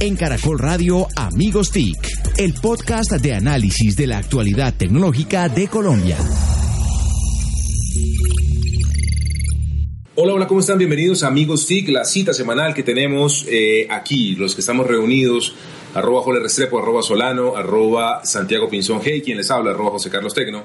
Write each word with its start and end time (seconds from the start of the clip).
En 0.00 0.14
Caracol 0.14 0.60
Radio 0.60 1.08
Amigos 1.16 1.72
TIC, 1.72 1.98
el 2.36 2.54
podcast 2.54 3.10
de 3.10 3.34
análisis 3.34 3.96
de 3.96 4.06
la 4.06 4.18
actualidad 4.18 4.72
tecnológica 4.72 5.48
de 5.48 5.66
Colombia. 5.66 6.16
Hola, 10.14 10.34
hola, 10.34 10.46
¿cómo 10.46 10.60
están? 10.60 10.78
Bienvenidos 10.78 11.24
a 11.24 11.26
Amigos 11.26 11.66
TIC, 11.66 11.88
la 11.88 12.04
cita 12.04 12.32
semanal 12.32 12.74
que 12.74 12.84
tenemos 12.84 13.44
eh, 13.48 13.88
aquí, 13.90 14.36
los 14.36 14.54
que 14.54 14.60
estamos 14.60 14.86
reunidos, 14.86 15.56
arroba 15.94 16.22
Jole 16.22 16.38
Restrepo, 16.40 16.78
arroba 16.78 17.02
Solano, 17.02 17.56
arroba 17.56 18.24
Santiago 18.24 18.68
Pinzón 18.68 19.00
Hey, 19.02 19.20
quien 19.20 19.36
les 19.36 19.50
habla, 19.50 19.72
arroba 19.72 19.90
José 19.90 20.10
Carlos 20.10 20.32
Tecno. 20.32 20.62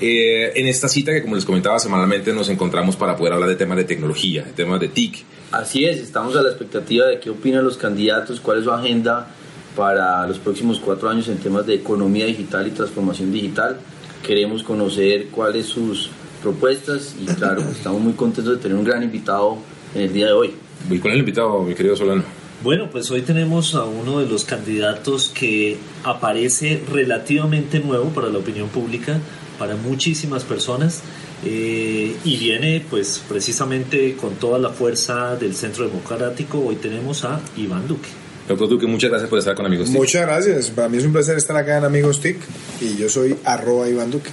Eh, 0.00 0.52
en 0.54 0.66
esta 0.66 0.88
cita 0.88 1.12
que, 1.12 1.22
como 1.22 1.34
les 1.34 1.44
comentaba, 1.44 1.78
semanalmente 1.78 2.32
nos 2.32 2.48
encontramos 2.48 2.96
para 2.96 3.16
poder 3.16 3.34
hablar 3.34 3.48
de 3.48 3.56
temas 3.56 3.76
de 3.76 3.84
tecnología, 3.84 4.42
de 4.44 4.52
temas 4.52 4.80
de 4.80 4.88
TIC. 4.88 5.24
Así 5.52 5.84
es, 5.84 5.98
estamos 5.98 6.36
a 6.36 6.42
la 6.42 6.48
expectativa 6.48 7.06
de 7.06 7.20
qué 7.20 7.28
opinan 7.28 7.64
los 7.64 7.76
candidatos, 7.76 8.40
cuál 8.40 8.58
es 8.58 8.64
su 8.64 8.70
agenda 8.70 9.28
para 9.76 10.26
los 10.26 10.38
próximos 10.38 10.80
cuatro 10.80 11.08
años 11.08 11.28
en 11.28 11.38
temas 11.38 11.66
de 11.66 11.74
economía 11.74 12.26
digital 12.26 12.66
y 12.66 12.70
transformación 12.70 13.32
digital. 13.32 13.78
Queremos 14.26 14.62
conocer 14.62 15.26
cuáles 15.26 15.66
sus 15.66 16.10
propuestas 16.42 17.14
y 17.20 17.26
claro, 17.26 17.62
estamos 17.70 18.00
muy 18.00 18.14
contentos 18.14 18.56
de 18.56 18.62
tener 18.62 18.76
un 18.76 18.84
gran 18.84 19.02
invitado 19.02 19.58
en 19.94 20.02
el 20.02 20.12
día 20.12 20.26
de 20.26 20.32
hoy. 20.32 20.54
Voy 20.88 20.98
con 20.98 21.12
el 21.12 21.18
invitado, 21.18 21.62
mi 21.62 21.74
querido 21.74 21.96
Solano. 21.96 22.22
Bueno, 22.62 22.90
pues 22.90 23.10
hoy 23.10 23.22
tenemos 23.22 23.74
a 23.74 23.84
uno 23.84 24.20
de 24.20 24.26
los 24.26 24.44
candidatos 24.44 25.32
que 25.34 25.78
aparece 26.04 26.82
relativamente 26.92 27.80
nuevo 27.80 28.10
para 28.10 28.28
la 28.28 28.38
opinión 28.38 28.68
pública, 28.68 29.18
para 29.60 29.76
muchísimas 29.76 30.42
personas 30.42 31.02
eh, 31.44 32.16
y 32.24 32.36
viene 32.38 32.82
pues 32.88 33.22
precisamente 33.28 34.16
con 34.16 34.36
toda 34.36 34.58
la 34.58 34.70
fuerza 34.70 35.36
del 35.36 35.54
Centro 35.54 35.86
Democrático. 35.86 36.58
Hoy 36.60 36.76
tenemos 36.76 37.26
a 37.26 37.42
Iván 37.58 37.86
Duque. 37.86 38.08
Doctor 38.48 38.70
Duque, 38.70 38.86
muchas 38.86 39.10
gracias 39.10 39.28
por 39.28 39.38
estar 39.38 39.54
con 39.54 39.66
Amigos 39.66 39.88
TIC. 39.88 39.96
Muchas 39.98 40.22
gracias, 40.22 40.70
para 40.70 40.88
mí 40.88 40.96
es 40.96 41.04
un 41.04 41.12
placer 41.12 41.36
estar 41.36 41.58
acá 41.58 41.76
en 41.76 41.84
Amigos 41.84 42.20
TIC 42.22 42.38
y 42.80 42.96
yo 42.96 43.10
soy 43.10 43.36
arroba 43.44 43.86
Iván 43.86 44.10
Duque. 44.10 44.30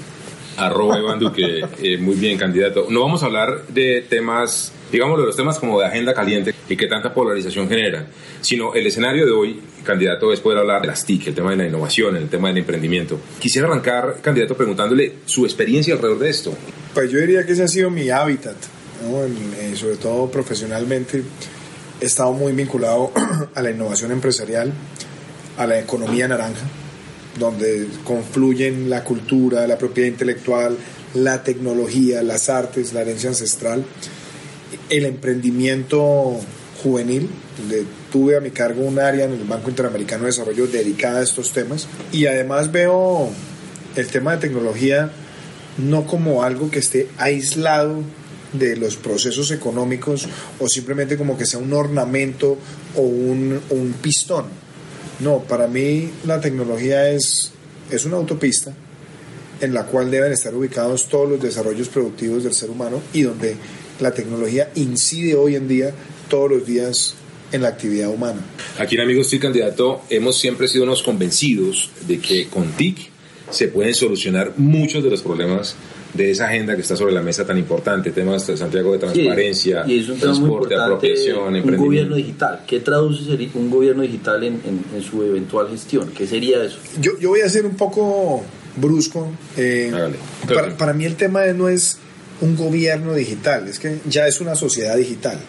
Arroba 0.56 0.98
Iván 0.98 1.20
Duque, 1.20 1.66
eh, 1.84 1.98
muy 1.98 2.16
bien, 2.16 2.38
candidato. 2.38 2.88
No 2.90 3.02
vamos 3.02 3.22
a 3.22 3.26
hablar 3.26 3.68
de 3.68 4.06
temas, 4.10 4.72
digamos, 4.92 5.20
de 5.20 5.26
los 5.26 5.36
temas 5.36 5.60
como 5.60 5.80
de 5.80 5.86
agenda 5.88 6.14
caliente 6.14 6.54
y 6.70 6.76
que 6.78 6.88
tanta 6.88 7.14
polarización 7.14 7.68
generan, 7.68 8.08
sino 8.42 8.74
el 8.74 8.86
escenario 8.88 9.26
de 9.26 9.32
hoy, 9.32 9.60
candidato, 9.84 10.32
es 10.34 10.40
poder 10.40 10.60
hablar 10.60 10.82
de 10.82 10.88
las 10.88 11.06
TIC, 11.06 11.28
el 11.28 11.36
tema 11.36 11.52
de 11.52 11.58
la 11.58 11.68
innovación, 11.68 12.16
el 12.16 12.30
tema 12.30 12.48
del 12.50 12.58
emprendimiento. 12.60 13.20
Quisiera 13.40 13.68
arrancar, 13.68 14.18
candidato, 14.22 14.56
preguntándole 14.56 15.14
su 15.26 15.46
experiencia 15.46 15.94
alrededor 15.94 16.20
de 16.20 16.30
esto. 16.30 16.54
Pues 16.94 17.12
yo 17.12 17.20
diría 17.20 17.46
que 17.46 17.54
ese 17.54 17.64
ha 17.64 17.68
sido 17.68 17.90
mi 17.90 18.10
hábitat, 18.10 18.56
¿no? 19.10 19.24
En- 19.24 19.54
eh, 19.74 19.76
sobre 19.76 19.98
todo 19.98 20.30
profesionalmente. 20.32 21.24
He 22.02 22.06
estado 22.06 22.32
muy 22.34 22.54
vinculado 22.54 23.12
a 23.56 23.62
la 23.62 23.72
innovación 23.72 24.12
empresarial, 24.12 24.72
a 25.58 25.66
la 25.68 25.80
economía 25.80 26.28
naranja, 26.28 26.62
donde 27.40 27.88
confluyen 28.04 28.90
la 28.90 29.04
cultura, 29.04 29.66
la 29.68 29.78
propiedad 29.78 30.08
intelectual, 30.10 30.78
la 31.14 31.44
tecnología, 31.44 32.22
las 32.24 32.50
artes, 32.50 32.94
la 32.94 33.02
herencia 33.02 33.30
ancestral, 33.30 33.84
el 34.90 35.06
emprendimiento 35.06 36.40
juvenil, 36.82 37.30
donde 37.58 37.86
tuve 38.12 38.38
a 38.38 38.40
mi 38.40 38.52
cargo 38.52 38.84
un 38.84 39.00
área 39.00 39.26
en 39.26 39.34
el 39.34 39.44
Banco 39.44 39.70
Interamericano 39.70 40.24
de 40.24 40.28
Desarrollo 40.28 40.68
dedicada 40.68 41.20
a 41.20 41.24
estos 41.24 41.52
temas, 41.52 41.88
y 42.12 42.26
además 42.28 42.72
veo 42.72 43.30
el 43.96 44.08
tema 44.08 44.34
de 44.34 44.48
tecnología 44.48 45.12
no 45.78 46.06
como 46.08 46.44
algo 46.44 46.72
que 46.72 46.80
esté 46.80 47.08
aislado 47.18 48.02
de 48.54 48.76
los 48.76 48.96
procesos 48.98 49.52
económicos 49.52 50.28
o 50.60 50.68
simplemente 50.68 51.18
como 51.18 51.38
que 51.38 51.46
sea 51.46 51.60
un 51.60 51.74
ornamento 51.74 52.58
o 52.96 53.02
un, 53.02 53.60
un 53.70 53.94
pistón. 54.02 54.46
No, 55.20 55.40
para 55.40 55.68
mí 55.68 56.10
la 56.26 56.40
tecnología 56.40 57.10
es, 57.10 57.52
es 57.92 58.06
una 58.06 58.18
autopista 58.18 58.74
en 59.60 59.74
la 59.74 59.86
cual 59.86 60.12
deben 60.12 60.32
estar 60.32 60.54
ubicados 60.54 61.10
todos 61.10 61.30
los 61.30 61.42
desarrollos 61.42 61.90
productivos 61.90 62.44
del 62.44 62.54
ser 62.54 62.70
humano 62.70 63.02
y 63.14 63.24
donde 63.24 63.56
la 64.00 64.12
tecnología 64.12 64.70
incide 64.76 65.36
hoy 65.36 65.56
en 65.56 65.68
día 65.68 65.92
todos 66.30 66.50
los 66.52 66.66
días 66.66 67.16
en 67.52 67.62
la 67.62 67.70
actividad 67.70 68.10
humana. 68.10 68.42
Aquí 68.78 68.96
en 68.96 69.02
Amigos 69.02 69.30
TIC, 69.30 69.42
candidato, 69.42 70.02
hemos 70.10 70.38
siempre 70.38 70.68
sido 70.68 70.84
unos 70.84 71.02
convencidos 71.04 71.90
de 72.08 72.20
que 72.20 72.48
con 72.48 72.66
TIC 72.74 73.10
se 73.50 73.70
pueden 73.70 73.94
solucionar 73.96 74.54
muchos 74.58 75.04
de 75.04 75.10
los 75.10 75.22
problemas 75.22 75.76
de 76.14 76.32
esa 76.32 76.48
agenda 76.48 76.76
que 76.76 76.82
está 76.82 76.96
sobre 76.96 77.14
la 77.14 77.22
mesa 77.22 77.46
tan 77.46 77.58
importante, 77.58 78.12
temas 78.12 78.46
de 78.48 78.58
Santiago 78.58 78.92
de 78.94 79.00
transparencia, 79.00 79.84
y 79.88 80.00
es 80.00 80.10
un 80.10 80.18
tema 80.20 80.32
muy 80.34 80.40
transporte, 80.40 80.74
importante, 80.74 80.84
apropiación, 80.96 81.38
un 81.40 81.44
emprendimiento. 81.56 81.86
gobierno 81.86 82.16
digital. 82.16 82.64
¿Qué 82.68 82.80
traduce 82.80 83.50
un 83.54 83.70
gobierno 83.70 84.02
digital 84.02 84.44
en, 84.44 84.54
en- 84.66 84.84
en 84.96 85.04
su 85.04 85.22
eventual 85.24 85.70
gestión? 85.70 86.10
¿Qué 86.18 86.26
sería 86.28 86.64
eso? 86.64 86.78
Yo, 87.00 87.12
yo 87.20 87.30
voy 87.30 87.42
a 87.42 87.50
ser 87.50 87.66
un 87.66 87.76
poco 87.76 88.44
brusco. 88.76 89.30
eh, 89.58 89.92
Hágale. 89.94 90.16
para, 90.48 90.78
para 90.78 90.94
mí 90.94 91.06
el 91.06 91.16
tema 91.16 91.46
no 91.48 91.70
es 91.70 92.00
un 92.42 92.56
gobierno 92.56 93.14
digital, 93.14 93.68
es 93.68 93.80
que 93.80 94.00
ya 94.06 94.28
es 94.28 94.42
una 94.42 94.56
sociedad 94.56 94.96
digital. 94.96 95.40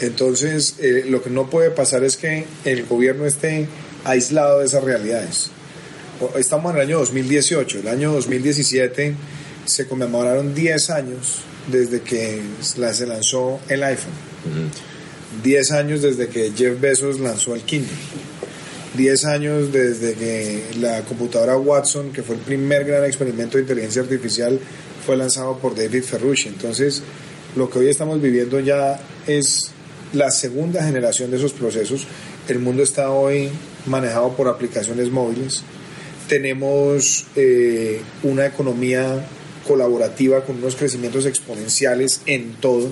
Entonces, 0.00 0.76
eh, 0.80 1.04
lo 1.08 1.22
que 1.22 1.30
no 1.30 1.48
puede 1.48 1.70
pasar 1.70 2.04
es 2.04 2.16
que 2.16 2.46
el 2.64 2.84
gobierno 2.84 3.26
esté 3.26 3.68
aislado 4.04 4.60
de 4.60 4.66
esas 4.66 4.84
realidades. 4.84 5.50
Estamos 6.36 6.70
en 6.72 6.76
el 6.80 6.86
año 6.86 6.98
2018, 6.98 7.80
el 7.80 7.88
año 7.88 8.12
2017 8.12 9.14
se 9.66 9.86
conmemoraron 9.86 10.54
10 10.54 10.90
años 10.90 11.40
desde 11.70 12.00
que 12.02 12.40
se 12.60 13.06
lanzó 13.06 13.60
el 13.68 13.82
iPhone. 13.82 14.12
10 15.42 15.72
años 15.72 16.02
desde 16.02 16.28
que 16.28 16.52
Jeff 16.56 16.80
Bezos 16.80 17.18
lanzó 17.18 17.54
el 17.54 17.62
Kindle. 17.62 17.90
10 18.96 19.24
años 19.24 19.72
desde 19.72 20.14
que 20.14 20.62
la 20.78 21.02
computadora 21.02 21.56
Watson, 21.56 22.12
que 22.12 22.22
fue 22.22 22.36
el 22.36 22.42
primer 22.42 22.84
gran 22.84 23.04
experimento 23.04 23.56
de 23.56 23.62
inteligencia 23.62 24.02
artificial, 24.02 24.60
fue 25.04 25.16
lanzado 25.16 25.58
por 25.58 25.74
David 25.74 26.02
Ferrucci. 26.02 26.48
Entonces, 26.48 27.02
lo 27.56 27.70
que 27.70 27.78
hoy 27.78 27.88
estamos 27.88 28.20
viviendo 28.20 28.60
ya 28.60 29.00
es 29.26 29.70
la 30.12 30.30
segunda 30.30 30.82
generación 30.84 31.30
de 31.30 31.36
esos 31.36 31.52
procesos. 31.52 32.06
El 32.48 32.58
mundo 32.58 32.82
está 32.82 33.10
hoy 33.10 33.50
manejado 33.86 34.36
por 34.36 34.48
aplicaciones 34.48 35.10
móviles. 35.10 35.62
Tenemos 36.28 37.26
eh, 37.36 38.00
una 38.22 38.46
economía 38.46 39.26
colaborativa 39.66 40.44
con 40.44 40.56
unos 40.56 40.76
crecimientos 40.76 41.26
exponenciales 41.26 42.22
en 42.26 42.54
todo. 42.54 42.88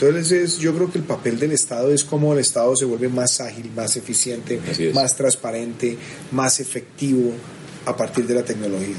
Entonces 0.00 0.58
yo 0.58 0.74
creo 0.74 0.92
que 0.92 0.98
el 0.98 1.04
papel 1.04 1.38
del 1.38 1.52
Estado 1.52 1.92
es 1.92 2.04
cómo 2.04 2.32
el 2.32 2.38
Estado 2.38 2.76
se 2.76 2.84
vuelve 2.84 3.08
más 3.08 3.40
ágil, 3.40 3.70
más 3.74 3.96
eficiente, 3.96 4.60
más 4.94 5.16
transparente, 5.16 5.96
más 6.30 6.60
efectivo 6.60 7.32
a 7.84 7.96
partir 7.96 8.26
de 8.26 8.34
la 8.34 8.44
tecnología. 8.44 8.94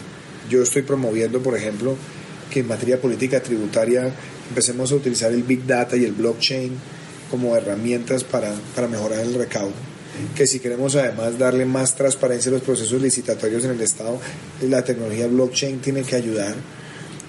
Yo 0.49 0.61
estoy 0.61 0.81
promoviendo, 0.81 1.41
por 1.41 1.55
ejemplo, 1.55 1.95
que 2.49 2.61
en 2.61 2.67
materia 2.67 2.99
política 2.99 3.41
tributaria 3.41 4.11
empecemos 4.49 4.91
a 4.91 4.95
utilizar 4.95 5.31
el 5.31 5.43
Big 5.43 5.65
Data 5.65 5.95
y 5.95 6.05
el 6.05 6.13
blockchain 6.13 6.71
como 7.29 7.55
herramientas 7.55 8.23
para, 8.23 8.53
para 8.75 8.87
mejorar 8.87 9.19
el 9.19 9.35
recaudo. 9.35 9.73
Que 10.35 10.47
si 10.47 10.59
queremos 10.59 10.95
además 10.95 11.37
darle 11.37 11.65
más 11.65 11.95
transparencia 11.95 12.49
a 12.49 12.53
los 12.53 12.63
procesos 12.63 13.01
licitatorios 13.01 13.63
en 13.63 13.71
el 13.71 13.81
Estado, 13.81 14.19
la 14.61 14.83
tecnología 14.83 15.27
blockchain 15.27 15.79
tiene 15.79 16.03
que 16.03 16.15
ayudar. 16.15 16.55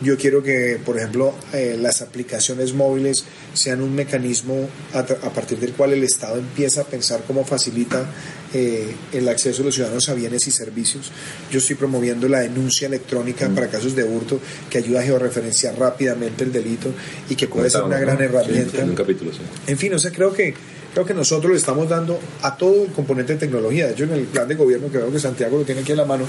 Yo 0.03 0.16
quiero 0.16 0.42
que, 0.42 0.80
por 0.84 0.97
ejemplo, 0.97 1.34
eh, 1.53 1.76
las 1.78 2.00
aplicaciones 2.00 2.72
móviles 2.72 3.25
sean 3.53 3.82
un 3.82 3.94
mecanismo 3.94 4.66
a, 4.94 5.00
a 5.00 5.32
partir 5.32 5.59
del 5.60 5.75
cual 5.75 5.92
el 5.92 6.03
Estado 6.03 6.38
empieza 6.38 6.80
a 6.80 6.84
pensar 6.84 7.22
cómo 7.26 7.44
facilita 7.44 8.10
eh, 8.52 8.94
el 9.12 9.28
acceso 9.28 9.58
de 9.58 9.64
los 9.66 9.74
ciudadanos 9.74 10.08
a 10.08 10.14
bienes 10.14 10.46
y 10.46 10.50
servicios. 10.50 11.10
Yo 11.50 11.58
estoy 11.58 11.76
promoviendo 11.76 12.28
la 12.28 12.40
denuncia 12.40 12.86
electrónica 12.88 13.48
para 13.48 13.68
casos 13.68 13.94
de 13.94 14.04
hurto 14.04 14.40
que 14.68 14.78
ayuda 14.78 15.00
a 15.00 15.02
georreferenciar 15.02 15.78
rápidamente 15.78 16.44
el 16.44 16.52
delito 16.52 16.92
y 17.28 17.34
que 17.36 17.46
puede 17.48 17.70
ser 17.70 17.82
una 17.82 17.98
gran 17.98 18.18
Sí, 18.18 18.24
herramienta. 18.24 18.82
en 18.82 18.90
un 18.90 18.94
capítulo, 18.96 19.32
sí. 19.32 19.38
En 19.66 19.78
fin, 19.78 19.94
o 19.94 19.98
sea, 19.98 20.10
creo 20.10 20.32
que, 20.32 20.54
creo 20.92 21.06
que 21.06 21.14
nosotros 21.14 21.52
le 21.52 21.58
estamos 21.58 21.88
dando 21.88 22.18
a 22.42 22.56
todo 22.56 22.84
el 22.84 22.90
componente 22.92 23.34
de 23.34 23.38
tecnología. 23.38 23.86
De 23.86 23.92
hecho, 23.92 24.04
en 24.04 24.12
el 24.12 24.24
plan 24.24 24.48
de 24.48 24.54
gobierno, 24.56 24.91
que 24.91 24.98
veo 24.98 25.12
que 25.12 25.18
Santiago 25.20 25.58
lo 25.58 25.64
tiene 25.64 25.82
aquí 25.82 25.92
en 25.92 25.98
la 25.98 26.04
mano, 26.04 26.24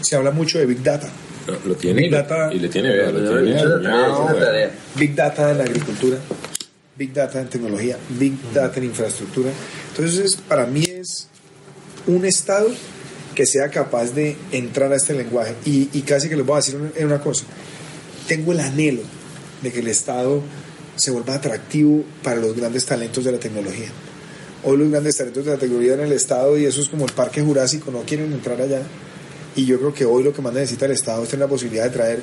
se 0.00 0.16
habla 0.16 0.30
mucho 0.32 0.58
de 0.58 0.66
Big 0.66 0.82
Data. 0.82 1.08
Lo, 1.46 1.58
lo 1.70 1.74
tiene 1.74 2.00
y, 2.00 2.04
Big 2.04 2.12
Data. 2.12 2.50
y 2.52 2.58
le 2.58 2.68
tiene, 2.68 2.90
vea, 2.90 3.10
lo 3.10 3.42
tiene. 3.42 4.68
Big 4.96 5.14
Data 5.14 5.50
en 5.50 5.58
la 5.58 5.64
agricultura, 5.64 6.18
Big 6.96 7.12
Data 7.12 7.40
en 7.40 7.48
tecnología, 7.48 7.96
Big 8.18 8.34
Data 8.52 8.78
en 8.78 8.84
infraestructura. 8.84 9.50
Entonces, 9.90 10.36
para 10.36 10.66
mí 10.66 10.84
es 10.84 11.28
un 12.06 12.24
Estado 12.24 12.68
que 13.34 13.46
sea 13.46 13.70
capaz 13.70 14.12
de 14.12 14.36
entrar 14.52 14.92
a 14.92 14.96
este 14.96 15.14
lenguaje. 15.14 15.54
Y, 15.64 15.88
y 15.92 16.02
casi 16.02 16.28
que 16.28 16.36
les 16.36 16.44
voy 16.44 16.54
a 16.54 16.56
decir 16.56 16.76
una, 16.76 16.90
una 17.06 17.20
cosa. 17.20 17.44
Tengo 18.26 18.52
el 18.52 18.60
anhelo 18.60 19.02
de 19.62 19.72
que 19.72 19.80
el 19.80 19.88
Estado 19.88 20.42
se 20.96 21.10
vuelva 21.10 21.34
atractivo 21.34 22.04
para 22.22 22.40
los 22.40 22.54
grandes 22.54 22.84
talentos 22.84 23.24
de 23.24 23.32
la 23.32 23.38
tecnología. 23.38 23.88
Hoy 24.62 24.76
los 24.76 24.90
grandes 24.90 25.16
talentos 25.16 25.44
de 25.44 25.52
la 25.52 25.58
tecnología 25.58 25.94
en 25.94 26.00
el 26.00 26.12
Estado, 26.12 26.58
y 26.58 26.66
eso 26.66 26.82
es 26.82 26.88
como 26.88 27.06
el 27.06 27.12
parque 27.12 27.40
jurásico, 27.40 27.90
no 27.90 28.00
quieren 28.00 28.32
entrar 28.32 28.60
allá. 28.60 28.82
Y 29.56 29.64
yo 29.64 29.78
creo 29.78 29.94
que 29.94 30.04
hoy 30.04 30.22
lo 30.22 30.32
que 30.32 30.42
más 30.42 30.52
necesita 30.52 30.86
el 30.86 30.92
Estado 30.92 31.22
es 31.22 31.30
tener 31.30 31.46
la 31.46 31.50
posibilidad 31.50 31.84
de 31.84 31.90
traer 31.90 32.22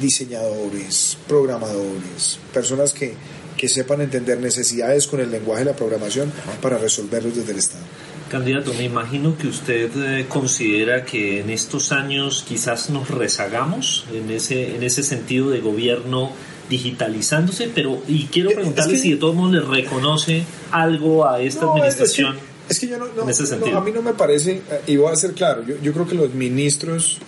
diseñadores, 0.00 1.18
programadores, 1.28 2.38
personas 2.52 2.92
que, 2.94 3.14
que 3.56 3.68
sepan 3.68 4.00
entender 4.00 4.40
necesidades 4.40 5.06
con 5.06 5.20
el 5.20 5.30
lenguaje 5.30 5.64
de 5.64 5.70
la 5.70 5.76
programación 5.76 6.32
para 6.62 6.78
resolverlos 6.78 7.36
desde 7.36 7.52
el 7.52 7.58
Estado. 7.58 7.83
Candidato, 8.34 8.74
me 8.74 8.82
imagino 8.82 9.38
que 9.38 9.46
usted 9.46 9.90
eh, 9.96 10.26
considera 10.28 11.04
que 11.04 11.38
en 11.38 11.50
estos 11.50 11.92
años 11.92 12.44
quizás 12.44 12.90
nos 12.90 13.08
rezagamos 13.08 14.06
en 14.12 14.28
ese, 14.28 14.74
en 14.74 14.82
ese 14.82 15.04
sentido 15.04 15.50
de 15.50 15.60
gobierno 15.60 16.32
digitalizándose, 16.68 17.70
pero 17.72 18.02
y 18.08 18.24
quiero 18.26 18.50
preguntarle 18.50 18.98
si 18.98 19.12
de 19.12 19.18
todos 19.18 19.36
modos 19.36 19.52
le 19.52 19.60
reconoce 19.60 20.42
algo 20.72 21.28
a 21.28 21.40
esta 21.40 21.66
administración. 21.66 22.36
Es 22.68 22.80
que, 22.80 22.88
yo 22.88 22.98
no, 22.98 23.04
a 23.06 23.80
mí 23.80 23.92
no 23.92 24.02
me 24.02 24.14
parece, 24.14 24.62
eh, 24.68 24.80
y 24.88 24.96
voy 24.96 25.12
a 25.12 25.14
ser 25.14 25.34
claro, 25.34 25.64
yo, 25.64 25.76
yo 25.80 25.92
creo 25.92 26.08
que 26.08 26.16
los 26.16 26.34
ministros 26.34 27.18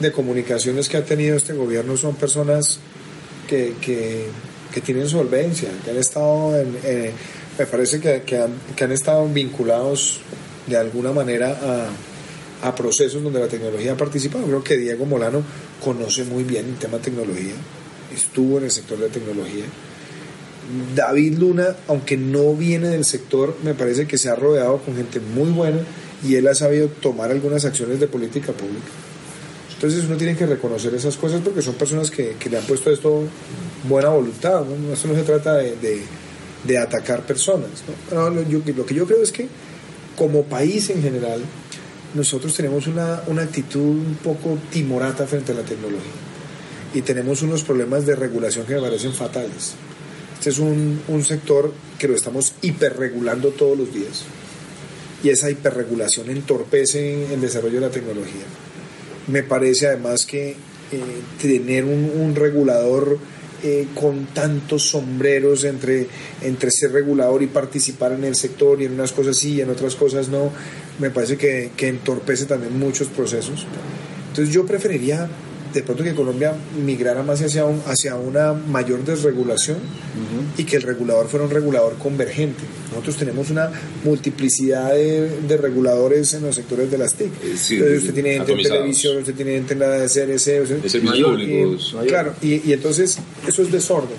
de 0.00 0.10
comunicaciones 0.10 0.88
que 0.88 0.96
ha 0.96 1.04
tenido 1.04 1.36
este 1.36 1.52
gobierno 1.52 1.96
son 1.96 2.16
personas 2.16 2.80
que, 3.46 3.74
que, 3.80 4.26
que 4.74 4.80
tienen 4.80 5.08
solvencia, 5.08 5.68
que 5.84 5.92
han 5.92 5.96
estado 5.96 6.58
en, 6.58 6.76
eh, 6.82 7.12
me 7.60 7.66
parece 7.66 8.00
que, 8.00 8.22
que, 8.22 8.38
han, 8.38 8.52
que, 8.74 8.84
han, 8.84 8.92
estado 8.92 9.28
vinculados 9.28 10.20
de 10.66 10.76
alguna 10.76 11.12
manera 11.12 11.88
a, 12.62 12.74
procesos 12.74 13.22
donde 13.22 13.40
la 13.40 13.48
tecnología 13.48 13.92
ha 13.92 13.96
participado. 13.96 14.44
Creo 14.46 14.62
que 14.62 14.76
Diego 14.76 15.06
Molano 15.06 15.42
conoce 15.82 16.24
muy 16.24 16.44
bien 16.44 16.66
el 16.66 16.76
tema 16.76 16.98
de 16.98 17.04
tecnología, 17.04 17.54
estuvo 18.14 18.58
en 18.58 18.64
el 18.64 18.70
sector 18.70 18.98
de 18.98 19.08
tecnología. 19.08 19.64
David 20.94 21.38
Luna, 21.38 21.76
aunque 21.88 22.16
no 22.16 22.54
viene 22.54 22.88
del 22.88 23.04
sector, 23.04 23.56
me 23.64 23.74
parece 23.74 24.06
que 24.06 24.18
se 24.18 24.28
ha 24.28 24.36
rodeado 24.36 24.78
con 24.78 24.94
gente 24.94 25.18
muy 25.18 25.50
buena 25.50 25.78
y 26.22 26.36
él 26.36 26.46
ha 26.48 26.54
sabido 26.54 26.88
tomar 26.88 27.30
algunas 27.30 27.64
acciones 27.64 27.98
de 27.98 28.06
política 28.06 28.52
pública. 28.52 28.86
Entonces 29.74 30.04
uno 30.04 30.16
tiene 30.16 30.36
que 30.36 30.44
reconocer 30.44 30.94
esas 30.94 31.16
cosas 31.16 31.40
porque 31.42 31.62
son 31.62 31.74
personas 31.74 32.10
que, 32.10 32.36
que 32.38 32.50
le 32.50 32.58
han 32.58 32.64
puesto 32.64 32.90
esto 32.90 33.24
buena 33.88 34.10
voluntad. 34.10 34.62
¿no? 34.64 34.92
Esto 34.92 35.08
no 35.08 35.14
se 35.14 35.22
trata 35.22 35.54
de, 35.56 36.04
de 36.64 36.78
atacar 36.78 37.24
personas. 37.24 37.70
¿no? 38.12 38.30
No, 38.30 38.42
yo, 38.42 38.60
lo 38.76 38.86
que 38.86 38.94
yo 38.94 39.06
creo 39.06 39.22
es 39.22 39.32
que 39.32 39.48
como 40.16 40.44
país 40.44 40.90
en 40.90 41.02
general, 41.02 41.40
nosotros 42.14 42.54
tenemos 42.54 42.86
una, 42.86 43.22
una, 43.26 43.42
actitud 43.42 43.80
un 43.80 44.18
poco 44.22 44.58
timorata 44.70 45.26
frente 45.26 45.52
a 45.52 45.54
la 45.54 45.62
tecnología 45.62 46.10
y 46.92 47.02
tenemos 47.02 47.42
unos 47.42 47.62
problemas 47.62 48.04
de 48.04 48.16
regulación 48.16 48.66
que 48.66 48.74
me 48.74 48.80
parecen 48.80 49.12
fatales. 49.12 49.74
Este 50.34 50.50
es 50.50 50.58
un, 50.58 51.00
un 51.08 51.24
sector 51.24 51.72
que 51.98 52.08
lo 52.08 52.16
estamos 52.16 52.54
hiperregulando 52.62 53.50
todos 53.50 53.78
los 53.78 53.92
días 53.92 54.24
y 55.22 55.28
esa 55.28 55.50
hiperregulación 55.50 56.30
entorpece 56.30 57.32
el 57.32 57.40
desarrollo 57.40 57.74
de 57.74 57.86
la 57.86 57.90
tecnología. 57.90 58.46
Me 59.28 59.42
parece 59.42 59.86
además 59.86 60.26
que 60.26 60.50
eh, 60.50 60.56
tener 61.40 61.84
un, 61.84 62.10
un 62.16 62.34
regulador 62.34 63.18
eh, 63.62 63.88
con 63.94 64.26
tantos 64.26 64.82
sombreros 64.90 65.64
entre, 65.64 66.06
entre 66.42 66.70
ser 66.70 66.92
regulador 66.92 67.42
y 67.42 67.46
participar 67.46 68.12
en 68.12 68.24
el 68.24 68.34
sector 68.34 68.80
y 68.80 68.86
en 68.86 68.92
unas 68.92 69.12
cosas 69.12 69.36
sí 69.36 69.54
y 69.54 69.60
en 69.60 69.70
otras 69.70 69.94
cosas 69.94 70.28
no, 70.28 70.50
me 70.98 71.10
parece 71.10 71.36
que, 71.36 71.70
que 71.76 71.88
entorpece 71.88 72.46
también 72.46 72.78
muchos 72.78 73.08
procesos. 73.08 73.66
Entonces 74.28 74.54
yo 74.54 74.64
preferiría 74.66 75.28
de 75.72 75.82
pronto 75.82 76.02
que 76.02 76.14
Colombia 76.14 76.54
migrara 76.84 77.22
más 77.22 77.40
hacia, 77.40 77.64
un, 77.64 77.80
hacia 77.86 78.16
una 78.16 78.52
mayor 78.52 79.04
desregulación 79.04 79.76
uh 79.78 79.80
-huh. 79.80 80.60
y 80.60 80.64
que 80.64 80.76
el 80.76 80.82
regulador 80.82 81.28
fuera 81.28 81.44
un 81.44 81.50
regulador 81.50 81.96
convergente. 81.96 82.62
Nosotros 82.90 83.16
tenemos 83.16 83.50
una 83.50 83.70
multiplicidad 84.04 84.92
de, 84.94 85.40
de 85.46 85.56
reguladores 85.56 86.34
en 86.34 86.42
los 86.42 86.54
sectores 86.56 86.90
de 86.90 86.98
las 86.98 87.14
TIC. 87.14 87.30
Sí, 87.56 87.74
entonces 87.74 87.98
usted 88.00 88.14
tiene 88.14 88.34
ente 88.36 88.52
en 88.52 88.62
televisión, 88.62 89.16
usted 89.18 89.34
tiene 89.34 89.56
ente 89.56 89.74
en 89.74 89.80
la 89.80 90.06
CRC, 90.06 90.62
usted, 90.62 90.84
es 90.84 91.02
mayor, 91.02 91.40
y, 91.40 91.78
claro, 92.08 92.34
y, 92.42 92.68
y, 92.68 92.72
entonces 92.72 93.18
eso 93.46 93.62
es 93.62 93.70
desorden. 93.70 94.16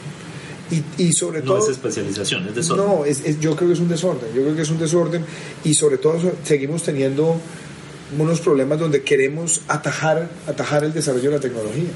Y, 0.71 1.03
y, 1.03 1.11
sobre 1.11 1.39
no 1.39 1.47
todo... 1.47 1.57
No 1.57 1.63
es 1.65 1.71
especialización, 1.71 2.47
es 2.47 2.55
desorden. 2.55 2.85
No, 2.85 3.03
es, 3.03 3.21
es, 3.25 3.41
yo 3.41 3.57
creo 3.57 3.67
que 3.67 3.73
es 3.73 3.81
un 3.81 3.89
desorden, 3.89 4.29
yo 4.33 4.41
creo 4.41 4.55
que 4.55 4.61
es 4.61 4.69
un 4.69 4.79
desorden 4.79 5.25
y 5.65 5.73
sobre 5.73 5.97
todo 5.97 6.17
seguimos 6.45 6.83
teniendo 6.83 7.35
unos 8.17 8.41
problemas 8.41 8.79
donde 8.79 9.03
queremos 9.03 9.61
atajar, 9.67 10.29
atajar 10.47 10.83
el 10.83 10.93
desarrollo 10.93 11.29
de 11.29 11.35
la 11.37 11.41
tecnología. 11.41 11.89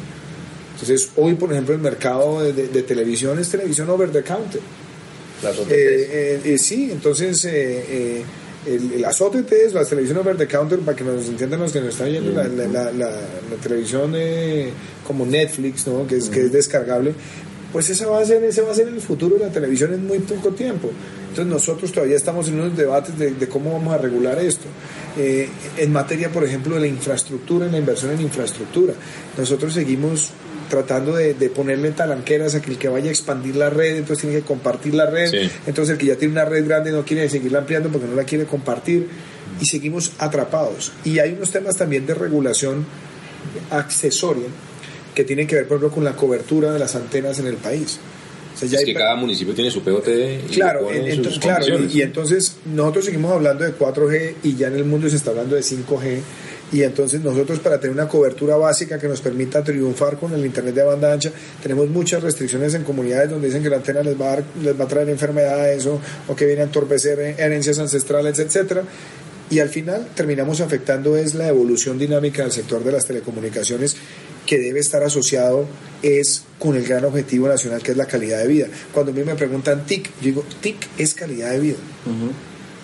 Entonces, 0.73 1.09
hoy, 1.15 1.35
por 1.35 1.51
ejemplo, 1.51 1.73
el 1.73 1.81
mercado 1.81 2.41
de, 2.41 2.53
de, 2.53 2.67
de 2.67 2.83
televisión 2.83 3.39
es 3.39 3.49
televisión 3.49 3.89
over 3.89 4.11
the 4.11 4.23
counter. 4.23 4.61
Las 5.41 5.57
OTTs. 5.57 5.71
Eh, 5.71 6.41
eh, 6.43 6.57
sí, 6.57 6.89
entonces, 6.91 7.45
eh, 7.45 8.23
el, 8.65 9.01
las 9.01 9.21
OTTs, 9.21 9.73
las 9.73 9.89
televisiones 9.89 10.21
over 10.21 10.37
the 10.37 10.47
counter, 10.47 10.79
para 10.79 10.97
que 10.97 11.03
nos 11.03 11.27
entiendan 11.27 11.59
los 11.61 11.71
que 11.71 11.79
nos 11.79 11.89
están 11.89 12.09
viendo, 12.09 12.31
la, 12.31 12.47
la, 12.47 12.67
la, 12.67 12.91
la, 12.91 13.55
televisión 13.61 14.13
como 15.05 15.25
Netflix, 15.25 15.87
¿no? 15.87 16.07
que, 16.07 16.17
es, 16.17 16.29
que 16.29 16.41
es 16.41 16.51
descargable, 16.51 17.13
pues 17.75 17.89
ese 17.89 18.05
va, 18.05 18.21
a 18.21 18.25
ser, 18.25 18.41
ese 18.41 18.61
va 18.61 18.71
a 18.71 18.73
ser 18.73 18.87
el 18.87 19.01
futuro 19.01 19.35
de 19.35 19.47
la 19.47 19.51
televisión 19.51 19.93
en 19.93 20.07
muy 20.07 20.19
poco 20.19 20.51
tiempo. 20.51 20.89
Entonces 21.27 21.45
nosotros 21.45 21.91
todavía 21.91 22.15
estamos 22.15 22.47
en 22.47 22.61
unos 22.61 22.77
debates 22.77 23.19
de, 23.19 23.31
de 23.31 23.49
cómo 23.49 23.73
vamos 23.73 23.93
a 23.93 23.97
regular 23.97 24.39
esto. 24.39 24.63
Eh, 25.17 25.49
en 25.75 25.91
materia, 25.91 26.29
por 26.29 26.45
ejemplo, 26.45 26.75
de 26.75 26.79
la 26.79 26.87
infraestructura, 26.87 27.65
en 27.65 27.73
la 27.73 27.79
inversión 27.79 28.13
en 28.13 28.21
infraestructura, 28.21 28.93
nosotros 29.37 29.73
seguimos 29.73 30.29
tratando 30.69 31.17
de, 31.17 31.33
de, 31.33 31.49
ponerle 31.49 31.91
talanqueras 31.91 32.55
a 32.55 32.61
que 32.61 32.71
el 32.71 32.77
que 32.77 32.87
vaya 32.87 33.09
a 33.09 33.11
expandir 33.11 33.57
la 33.57 33.69
red, 33.69 33.97
entonces 33.97 34.21
tiene 34.21 34.37
que 34.37 34.45
compartir 34.45 34.93
la 34.93 35.07
red, 35.07 35.29
sí. 35.29 35.51
entonces 35.67 35.91
el 35.91 35.97
que 35.97 36.05
ya 36.05 36.15
tiene 36.15 36.31
una 36.31 36.45
red 36.45 36.65
grande 36.65 36.93
no 36.93 37.03
quiere 37.03 37.27
seguirla 37.27 37.59
ampliando 37.59 37.89
porque 37.89 38.07
no 38.07 38.15
la 38.15 38.23
quiere 38.23 38.45
compartir 38.45 39.09
y 39.59 39.65
seguimos 39.65 40.13
atrapados. 40.17 40.93
Y 41.03 41.19
hay 41.19 41.33
unos 41.33 41.51
temas 41.51 41.75
también 41.75 42.05
de 42.05 42.13
regulación 42.13 42.85
accesoria 43.69 44.47
que 45.15 45.23
tienen 45.23 45.47
que 45.47 45.55
ver, 45.55 45.67
por 45.67 45.77
ejemplo, 45.77 45.95
con 45.95 46.03
la 46.03 46.15
cobertura 46.15 46.71
de 46.71 46.79
las 46.79 46.95
antenas 46.95 47.39
en 47.39 47.47
el 47.47 47.55
país. 47.55 47.99
O 48.53 48.57
sea, 48.57 48.69
ya 48.69 48.79
es 48.79 48.85
que 48.85 48.93
cada 48.93 49.15
municipio 49.15 49.53
tiene 49.53 49.69
su 49.69 49.81
POT 49.81 50.07
y 50.07 50.53
claro, 50.53 50.87
y, 50.93 51.97
y, 51.97 52.01
entonces 52.01 52.55
nosotros 52.65 53.05
seguimos 53.05 53.33
hablando 53.33 53.65
de 53.65 53.75
4G 53.77 54.35
y 54.43 54.55
ya 54.55 54.67
en 54.67 54.75
el 54.75 54.85
mundo 54.85 55.09
se 55.09 55.17
está 55.17 55.31
hablando 55.31 55.55
de 55.55 55.61
5G 55.61 56.19
y 56.71 56.83
entonces 56.83 57.21
nosotros 57.21 57.59
para 57.59 57.81
tener 57.81 57.93
una 57.93 58.07
cobertura 58.07 58.55
básica 58.55 58.97
que 58.97 59.09
nos 59.09 59.19
permita 59.19 59.61
triunfar 59.61 60.17
con 60.17 60.33
el 60.33 60.45
internet 60.45 60.73
de 60.73 60.83
banda 60.83 61.11
ancha 61.11 61.31
tenemos 61.61 61.89
muchas 61.89 62.23
restricciones 62.23 62.73
en 62.75 62.83
comunidades 62.83 63.29
donde 63.29 63.47
dicen 63.47 63.61
que 63.61 63.69
la 63.69 63.75
antena 63.75 64.01
les 64.01 64.19
va 64.19 64.25
a, 64.25 64.35
dar, 64.37 64.43
les 64.63 64.79
va 64.79 64.85
a 64.85 64.87
traer 64.87 65.09
enfermedades 65.09 65.85
o, 65.85 65.99
o 66.27 66.35
que 66.35 66.45
viene 66.45 66.61
a 66.61 66.65
entorpecer 66.65 67.19
herencias 67.37 67.77
ancestrales, 67.79 68.39
etcétera. 68.39 68.83
Y 69.49 69.59
al 69.59 69.69
final 69.69 70.07
terminamos 70.15 70.59
afectando 70.59 71.17
es 71.17 71.35
la 71.35 71.47
evolución 71.47 71.99
dinámica 71.99 72.41
del 72.41 72.51
sector 72.51 72.83
de 72.83 72.91
las 72.91 73.05
telecomunicaciones 73.05 73.95
que 74.45 74.59
debe 74.59 74.79
estar 74.79 75.03
asociado 75.03 75.65
es 76.01 76.43
con 76.59 76.75
el 76.75 76.85
gran 76.85 77.03
objetivo 77.05 77.47
nacional 77.47 77.81
que 77.81 77.91
es 77.91 77.97
la 77.97 78.05
calidad 78.05 78.39
de 78.39 78.47
vida. 78.47 78.67
Cuando 78.93 79.11
a 79.11 79.15
mí 79.15 79.23
me 79.23 79.35
preguntan 79.35 79.85
TIC, 79.85 80.05
yo 80.05 80.11
digo, 80.21 80.45
TIC 80.61 80.87
es 80.97 81.13
calidad 81.13 81.51
de 81.51 81.59
vida. 81.59 81.77
Uh 82.05 82.09
-huh. 82.09 82.31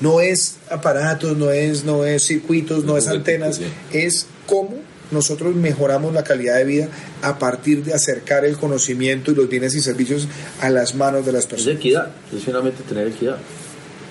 No 0.01 0.19
es 0.19 0.55
aparatos, 0.69 1.37
no 1.37 1.51
es, 1.51 1.83
no 1.83 2.05
es 2.05 2.23
circuitos, 2.23 2.85
no 2.85 2.97
es 2.97 3.07
antenas, 3.07 3.57
sí. 3.57 3.65
es 3.93 4.25
cómo 4.47 4.77
nosotros 5.11 5.55
mejoramos 5.55 6.13
la 6.13 6.23
calidad 6.23 6.55
de 6.57 6.63
vida 6.65 6.87
a 7.21 7.37
partir 7.37 7.83
de 7.83 7.93
acercar 7.93 8.43
el 8.45 8.57
conocimiento 8.57 9.31
y 9.31 9.35
los 9.35 9.47
bienes 9.47 9.75
y 9.75 9.81
servicios 9.81 10.27
a 10.59 10.69
las 10.69 10.95
manos 10.95 11.25
de 11.25 11.33
las 11.33 11.45
personas. 11.45 11.75
Es 11.75 11.79
equidad, 11.79 12.11
es 12.35 12.43
finalmente 12.43 12.81
tener 12.83 13.07
equidad. 13.07 13.37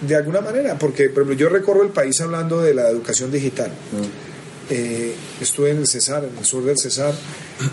De 0.07 0.15
alguna 0.15 0.41
manera, 0.41 0.79
porque 0.79 1.09
por 1.09 1.25
ejemplo, 1.25 1.35
yo 1.35 1.49
recorro 1.49 1.83
el 1.83 1.91
país 1.91 2.21
hablando 2.21 2.61
de 2.61 2.73
la 2.75 2.89
educación 2.89 3.33
digital. 3.33 3.71
Uh 3.93 4.30
eh, 4.71 5.15
estuve 5.41 5.71
en 5.71 5.79
el 5.79 5.87
Cesar, 5.87 6.25
en 6.25 6.39
el 6.39 6.45
sur 6.45 6.65
del 6.65 6.79
Cesar, 6.79 7.13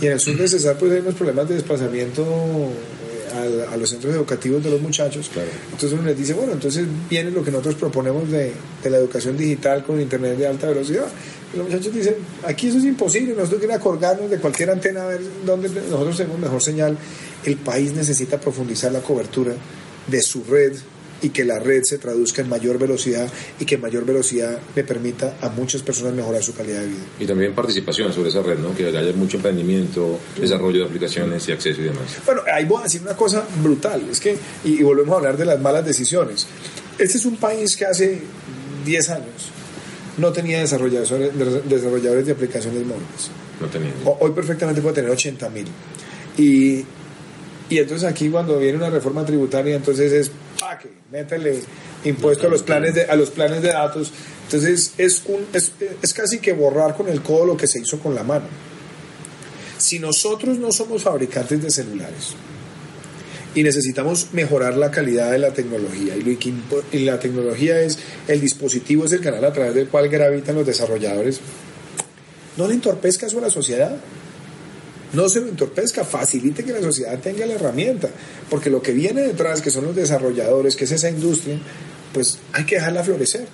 y 0.01 0.07
en 0.07 0.13
el 0.13 0.19
sur 0.19 0.35
del 0.35 0.49
Cesar 0.49 0.77
pues 0.77 0.91
hay 0.91 0.99
unos 0.99 1.13
problemas 1.13 1.47
de 1.47 1.55
desplazamiento 1.55 2.23
eh, 2.23 3.67
a, 3.69 3.73
a, 3.73 3.77
los 3.77 3.89
centros 3.89 4.13
educativos 4.15 4.63
de 4.63 4.71
los 4.71 4.81
muchachos. 4.81 5.29
Claro. 5.31 5.49
Entonces 5.65 5.93
uno 5.93 6.03
les 6.03 6.17
dice, 6.17 6.33
bueno, 6.33 6.53
entonces 6.53 6.87
viene 7.09 7.29
lo 7.29 7.43
que 7.43 7.51
nosotros 7.51 7.75
proponemos 7.75 8.29
de, 8.31 8.51
de 8.83 8.89
la 8.89 8.97
educación 8.97 9.37
digital 9.37 9.83
con 9.83 10.01
internet 10.01 10.37
de 10.37 10.47
alta 10.47 10.67
velocidad. 10.67 11.07
Y 11.53 11.57
los 11.57 11.69
muchachos 11.69 11.93
dicen, 11.93 12.15
aquí 12.45 12.69
eso 12.69 12.79
es 12.79 12.85
imposible, 12.85 13.33
nosotros 13.33 13.61
queremos 13.61 13.83
colgarnos 13.83 14.29
de 14.29 14.39
cualquier 14.39 14.71
antena 14.71 15.03
a 15.03 15.07
ver 15.07 15.21
dónde 15.45 15.69
nosotros 15.69 16.17
tenemos 16.17 16.39
mejor 16.39 16.63
señal. 16.63 16.97
El 17.45 17.57
país 17.57 17.93
necesita 17.93 18.39
profundizar 18.39 18.91
la 18.91 19.01
cobertura 19.01 19.53
de 20.07 20.21
su 20.21 20.43
red 20.43 20.73
y 21.21 21.29
que 21.29 21.45
la 21.45 21.59
red 21.59 21.83
se 21.83 21.97
traduzca 21.97 22.41
en 22.41 22.49
mayor 22.49 22.77
velocidad 22.77 23.31
y 23.59 23.65
que 23.65 23.77
mayor 23.77 24.05
velocidad 24.05 24.59
le 24.75 24.83
permita 24.83 25.37
a 25.41 25.49
muchas 25.49 25.81
personas 25.81 26.13
mejorar 26.13 26.43
su 26.43 26.53
calidad 26.53 26.81
de 26.81 26.87
vida. 26.87 27.03
Y 27.19 27.25
también 27.25 27.53
participación 27.53 28.13
sobre 28.13 28.29
esa 28.29 28.41
red, 28.41 28.59
¿no? 28.59 28.75
Que 28.75 28.85
haya 28.87 29.13
mucho 29.13 29.37
emprendimiento, 29.37 30.19
desarrollo 30.39 30.81
de 30.81 30.85
aplicaciones 30.85 31.47
y 31.47 31.51
acceso 31.51 31.81
y 31.81 31.85
demás. 31.85 32.17
Bueno, 32.25 32.41
ahí 32.53 32.65
voy 32.65 32.81
a 32.81 32.83
decir 32.83 33.01
una 33.01 33.15
cosa 33.15 33.45
brutal, 33.61 34.03
es 34.11 34.19
que, 34.19 34.37
y, 34.63 34.79
y 34.79 34.83
volvemos 34.83 35.13
a 35.13 35.17
hablar 35.17 35.37
de 35.37 35.45
las 35.45 35.59
malas 35.59 35.85
decisiones. 35.85 36.47
Este 36.97 37.17
es 37.17 37.25
un 37.25 37.37
país 37.37 37.75
que 37.75 37.85
hace 37.85 38.21
10 38.85 39.09
años 39.09 39.51
no 40.17 40.31
tenía 40.31 40.59
desarrolladores, 40.59 41.31
desarrolladores 41.69 42.25
de 42.25 42.31
aplicaciones 42.31 42.85
móviles. 42.85 43.31
No 43.61 43.67
tenía. 43.67 43.91
Hoy 44.19 44.31
perfectamente 44.31 44.81
puede 44.81 44.95
tener 44.95 45.11
80 45.11 45.49
mil. 45.49 45.67
Y, 46.37 46.85
y 47.69 47.79
entonces 47.79 48.07
aquí 48.07 48.29
cuando 48.29 48.57
viene 48.57 48.77
una 48.77 48.89
reforma 48.89 49.25
tributaria, 49.25 49.75
entonces 49.75 50.11
es 50.11 50.31
paque, 50.59 50.89
métele 51.11 51.61
impuesto 52.03 52.47
a 52.47 52.49
los 52.49 52.63
planes 52.63 52.95
de, 52.95 53.03
a 53.03 53.15
los 53.15 53.29
planes 53.29 53.61
de 53.61 53.69
datos. 53.69 54.11
Entonces 54.45 54.93
es, 54.97 55.23
un, 55.25 55.45
es, 55.53 55.71
es 56.01 56.13
casi 56.13 56.39
que 56.39 56.53
borrar 56.53 56.95
con 56.95 57.09
el 57.09 57.21
codo 57.21 57.45
lo 57.45 57.57
que 57.57 57.67
se 57.67 57.79
hizo 57.79 57.99
con 57.99 58.15
la 58.15 58.23
mano. 58.23 58.45
Si 59.77 59.99
nosotros 59.99 60.57
no 60.57 60.71
somos 60.71 61.03
fabricantes 61.03 61.61
de 61.61 61.69
celulares 61.69 62.35
y 63.57 63.63
necesitamos 63.63 64.33
mejorar 64.33 64.77
la 64.77 64.91
calidad 64.91 65.31
de 65.31 65.39
la 65.39 65.51
tecnología. 65.51 66.15
Y, 66.15 66.21
lo 66.21 66.39
que 66.39 66.53
y 66.91 66.99
la 66.99 67.19
tecnología 67.19 67.81
es 67.81 67.97
el 68.27 68.39
dispositivo, 68.39 69.05
es 69.05 69.11
el 69.13 69.21
canal 69.21 69.43
a 69.45 69.51
través 69.51 69.73
del 69.73 69.87
cual 69.87 70.09
gravitan 70.09 70.55
los 70.55 70.65
desarrolladores. 70.65 71.41
No 72.55 72.67
le 72.67 72.75
entorpezca 72.75 73.25
eso 73.25 73.39
a 73.39 73.41
la 73.41 73.49
sociedad. 73.49 73.97
No 75.13 75.29
se 75.29 75.39
lo 75.41 75.47
entorpezca, 75.47 76.03
facilite 76.03 76.63
que 76.63 76.73
la 76.73 76.81
sociedad 76.81 77.17
tenga 77.19 77.45
la 77.45 77.53
herramienta, 77.53 78.09
porque 78.49 78.69
lo 78.69 78.81
que 78.81 78.91
viene 78.91 79.21
detrás, 79.21 79.61
que 79.61 79.71
son 79.71 79.85
los 79.85 79.95
desarrolladores, 79.95 80.75
que 80.75 80.83
es 80.85 80.91
esa 80.91 81.09
industria, 81.09 81.57
pues 82.13 82.39
hay 82.53 82.65
que 82.65 82.75
dejarla 82.75 83.03
florecer. 83.03 83.45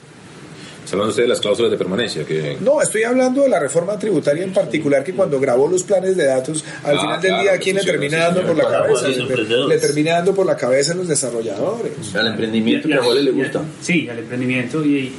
Está 0.84 0.96
hablando 0.96 1.12
usted 1.12 1.24
de 1.24 1.30
las 1.30 1.40
cláusulas 1.40 1.72
de 1.72 1.78
permanencia, 1.78 2.26
que 2.26 2.58
No, 2.60 2.82
estoy 2.82 3.04
hablando 3.04 3.44
de 3.44 3.50
la 3.50 3.58
reforma 3.60 3.98
tributaria 3.98 4.44
en 4.44 4.52
particular, 4.52 5.02
que 5.04 5.14
cuando 5.14 5.40
grabó 5.40 5.68
los 5.70 5.84
planes 5.84 6.18
de 6.18 6.26
datos, 6.26 6.66
al 6.84 6.98
Ah, 6.98 7.02
final 7.02 7.22
del 7.22 7.30
claro, 7.32 7.44
día, 7.44 7.58
¿quién 7.60 7.76
le 7.78 7.84
termina 7.84 8.18
dando 8.18 8.42
por 8.46 8.58
la 8.58 8.68
cabeza? 8.68 9.08
los 9.08 9.70
Le, 9.70 9.78
termina 9.78 10.12
dando 10.14 10.36
por 10.36 10.46
la 10.46 10.58
cabeza 10.58 10.92
a 10.92 10.96
los 10.96 11.08
desarrolladores. 11.08 11.94
Al 12.16 12.28
emprendimiento 12.28 12.88
que 12.90 12.96
a 12.96 13.02
Jorge 13.04 13.22
le 13.24 13.32
gusta. 13.32 13.62
Sí, 13.82 14.10
al 14.10 14.20
emprendimiento 14.20 14.84
y, 14.84 15.14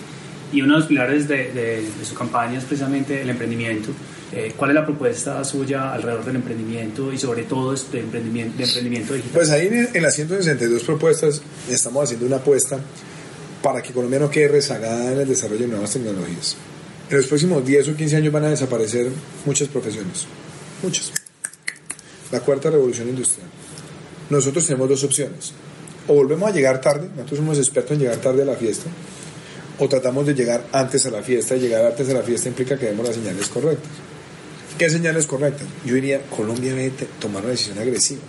y 0.52 0.60
uno 0.60 0.74
de 0.74 0.80
los 0.80 0.88
pilares 0.88 1.28
de, 1.28 1.36
de- 1.52 1.82
de 1.98 2.04
su 2.04 2.14
campaña 2.14 2.58
es 2.58 2.64
precisamente 2.64 3.22
el 3.22 3.30
emprendimiento. 3.30 3.88
Eh, 4.32 4.52
¿Cuál 4.56 4.70
es 4.70 4.74
la 4.74 4.84
propuesta 4.84 5.44
suya 5.44 5.92
alrededor 5.92 6.24
del 6.24 6.36
emprendimiento 6.36 7.12
y 7.12 7.18
sobre 7.18 7.44
todo 7.44 7.72
este 7.72 8.00
emprendimiento, 8.00 8.56
de 8.58 8.64
emprendimiento 8.64 9.14
digital? 9.14 9.32
Pues 9.34 9.50
ahí 9.50 9.68
en, 9.68 9.90
en 9.92 10.02
las 10.02 10.14
162 10.14 10.82
propuestas 10.82 11.42
estamos 11.68 12.04
haciendo 12.04 12.26
una 12.26 12.36
apuesta 12.36 12.78
para 13.62 13.80
que 13.80 13.92
Colombia 13.92 14.18
no 14.18 14.30
quede 14.30 14.48
rezagada 14.48 15.12
en 15.12 15.20
el 15.20 15.28
desarrollo 15.28 15.62
de 15.62 15.68
nuevas 15.68 15.90
tecnologías. 15.90 16.56
En 17.10 17.16
los 17.16 17.26
próximos 17.26 17.64
10 17.64 17.88
o 17.88 17.96
15 17.96 18.16
años 18.16 18.32
van 18.32 18.44
a 18.44 18.50
desaparecer 18.50 19.08
muchas 19.44 19.68
profesiones, 19.68 20.26
muchas. 20.82 21.12
La 22.30 22.40
cuarta 22.40 22.70
revolución 22.70 23.08
industrial. 23.08 23.48
Nosotros 24.30 24.66
tenemos 24.66 24.88
dos 24.88 25.04
opciones. 25.04 25.52
O 26.08 26.14
volvemos 26.14 26.50
a 26.50 26.52
llegar 26.52 26.80
tarde, 26.80 27.08
nosotros 27.14 27.38
somos 27.38 27.58
expertos 27.58 27.92
en 27.92 28.00
llegar 28.00 28.16
tarde 28.16 28.42
a 28.42 28.46
la 28.46 28.54
fiesta, 28.54 28.90
o 29.78 29.88
tratamos 29.88 30.26
de 30.26 30.34
llegar 30.34 30.66
antes 30.72 31.06
a 31.06 31.10
la 31.10 31.22
fiesta, 31.22 31.56
y 31.56 31.60
llegar 31.60 31.86
antes 31.86 32.08
a 32.10 32.12
la 32.12 32.22
fiesta 32.22 32.48
implica 32.48 32.78
que 32.78 32.86
demos 32.86 33.06
las 33.06 33.16
señales 33.16 33.48
correctas. 33.48 33.90
¿Qué 34.78 34.90
señales 34.90 35.26
correctas? 35.26 35.68
Yo 35.84 35.94
diría, 35.94 36.20
Colombia 36.22 36.74
debe 36.74 36.90
tomar 37.20 37.42
una 37.42 37.52
decisión 37.52 37.78
agresiva. 37.78 38.22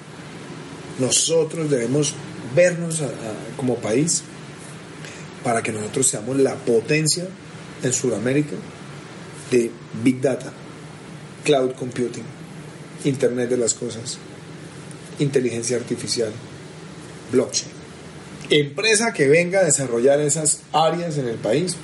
Nosotros 1.00 1.70
debemos 1.72 2.14
vernos 2.56 3.02
como 3.58 3.78
país 3.78 4.22
para 5.44 5.64
que 5.64 5.72
nosotros 5.72 6.08
seamos 6.08 6.38
la 6.38 6.56
potencia 6.56 7.28
en 7.82 7.94
Sudamérica 7.94 8.56
de 9.50 9.72
Big 10.04 10.22
Data, 10.22 10.54
Cloud 11.44 11.74
Computing, 11.74 12.24
Internet 13.06 13.50
de 13.50 13.58
las 13.58 13.74
Cosas, 13.74 14.20
inteligencia 15.20 15.78
artificial, 15.78 16.32
blockchain. 17.32 17.72
Empresa 18.52 19.14
que 19.14 19.28
venga 19.28 19.62
a 19.62 19.64
desarrollar 19.64 20.20
esas 20.20 20.62
áreas 20.72 21.18
en 21.18 21.28
el 21.28 21.38
país 21.38 21.76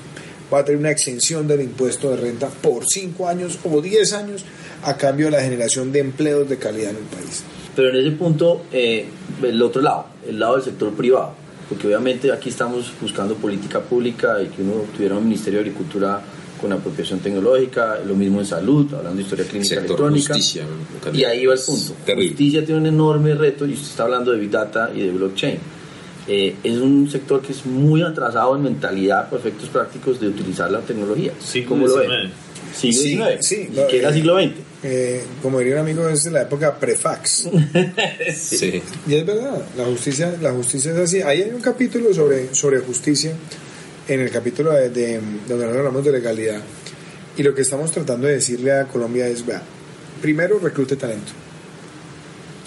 va 0.51 0.59
a 0.59 0.65
tener 0.65 0.79
una 0.79 0.91
exención 0.91 1.47
del 1.47 1.61
impuesto 1.61 2.11
de 2.11 2.17
renta 2.17 2.47
por 2.47 2.85
5 2.85 3.27
años 3.27 3.59
o 3.63 3.81
10 3.81 4.13
años 4.13 4.45
a 4.83 4.97
cambio 4.97 5.27
de 5.27 5.31
la 5.31 5.41
generación 5.41 5.91
de 5.91 5.99
empleos 5.99 6.49
de 6.49 6.57
calidad 6.57 6.91
en 6.91 6.97
el 6.97 7.03
país. 7.03 7.43
Pero 7.75 7.89
en 7.89 7.95
ese 7.95 8.11
punto, 8.11 8.63
eh, 8.71 9.05
el 9.41 9.61
otro 9.61 9.81
lado, 9.81 10.05
el 10.27 10.39
lado 10.39 10.55
del 10.55 10.63
sector 10.63 10.93
privado, 10.93 11.33
porque 11.69 11.87
obviamente 11.87 12.31
aquí 12.31 12.49
estamos 12.49 12.91
buscando 12.99 13.35
política 13.35 13.79
pública 13.79 14.41
y 14.41 14.47
que 14.47 14.61
uno 14.61 14.83
tuviera 14.93 15.15
un 15.15 15.23
Ministerio 15.23 15.59
de 15.59 15.69
Agricultura 15.69 16.21
con 16.59 16.71
apropiación 16.71 17.19
tecnológica, 17.19 17.99
lo 18.05 18.13
mismo 18.13 18.39
en 18.39 18.45
salud, 18.45 18.93
hablando 18.93 19.17
de 19.17 19.23
historia 19.23 19.45
clínica 19.45 19.75
sector 19.75 19.85
electrónica. 19.85 20.33
justicia. 20.33 20.63
Y 21.11 21.23
ahí 21.23 21.45
va 21.45 21.53
el 21.53 21.59
punto. 21.59 21.93
Terrible. 22.05 22.29
Justicia 22.29 22.65
tiene 22.65 22.81
un 22.81 22.87
enorme 22.87 23.33
reto 23.33 23.65
y 23.65 23.73
usted 23.73 23.87
está 23.87 24.03
hablando 24.03 24.31
de 24.31 24.39
Big 24.39 24.51
Data 24.51 24.91
y 24.93 25.01
de 25.01 25.11
blockchain. 25.11 25.57
Eh, 26.33 26.55
es 26.63 26.77
un 26.77 27.09
sector 27.09 27.41
que 27.41 27.51
es 27.51 27.65
muy 27.65 28.01
atrasado 28.03 28.55
en 28.55 28.63
mentalidad 28.63 29.29
por 29.29 29.39
efectos 29.39 29.67
prácticos 29.67 30.17
de 30.21 30.27
utilizar 30.29 30.71
la 30.71 30.79
tecnología. 30.79 31.33
Siglo 31.39 31.69
¿Cómo 31.69 31.87
lo 31.87 31.97
ve? 31.97 32.05
XIX. 32.07 32.31
Siglo 32.73 33.01
Sí, 33.01 33.09
XIX. 33.09 33.45
sí, 33.45 33.69
¿Y 33.73 33.75
no, 33.75 33.87
qué 33.87 33.97
era 33.99 34.09
eh, 34.09 34.13
siglo 34.13 34.39
XX? 34.39 34.51
Eh, 34.83 35.23
como 35.41 35.59
diría 35.59 35.73
un 35.75 35.79
amigo, 35.81 36.07
es 36.07 36.23
de 36.23 36.31
la 36.31 36.43
época 36.43 36.79
prefax. 36.79 37.49
Sí. 38.33 38.81
Y 39.07 39.15
es 39.15 39.25
verdad, 39.25 39.61
la 39.77 39.83
justicia, 39.85 40.33
la 40.41 40.51
justicia 40.53 40.91
es 40.93 40.97
así. 40.99 41.21
Ahí 41.21 41.41
hay 41.41 41.49
un 41.51 41.59
capítulo 41.61 42.13
sobre, 42.13 42.53
sobre 42.55 42.79
justicia, 42.79 43.33
en 44.07 44.19
el 44.21 44.31
capítulo 44.31 44.71
de, 44.71 44.89
de- 44.89 45.19
donde 45.49 45.65
hablamos 45.65 46.03
de 46.05 46.11
legalidad. 46.13 46.61
Y 47.37 47.43
lo 47.43 47.53
que 47.53 47.61
estamos 47.63 47.91
tratando 47.91 48.27
de 48.27 48.35
decirle 48.35 48.71
a 48.71 48.85
Colombia 48.85 49.27
es, 49.27 49.45
vea, 49.45 49.61
primero 50.21 50.59
reclute 50.59 50.95
talento. 50.95 51.31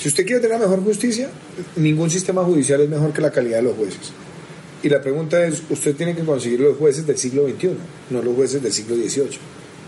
Si 0.05 0.09
usted 0.09 0.27
quiere 0.27 0.43
tener 0.43 0.59
mejor 0.59 0.85
justicia, 0.85 1.31
ningún 1.77 2.11
sistema 2.11 2.45
judicial 2.45 2.79
es 2.83 2.91
mejor 2.91 3.15
que 3.15 3.23
la 3.23 3.31
calidad 3.31 3.57
de 3.57 3.63
los 3.63 3.75
jueces. 3.75 4.13
Y 4.83 4.91
la 4.91 5.01
pregunta 5.01 5.43
es, 5.47 5.63
usted 5.71 5.97
tiene 5.97 6.15
que 6.15 6.23
conseguir 6.23 6.61
los 6.61 6.77
jueces 6.77 7.07
del 7.07 7.17
siglo 7.17 7.49
XXI, 7.49 7.71
no 8.11 8.21
los 8.21 8.37
jueces 8.37 8.63
del 8.63 8.71
siglo 8.71 8.97
XVIII. 8.97 9.39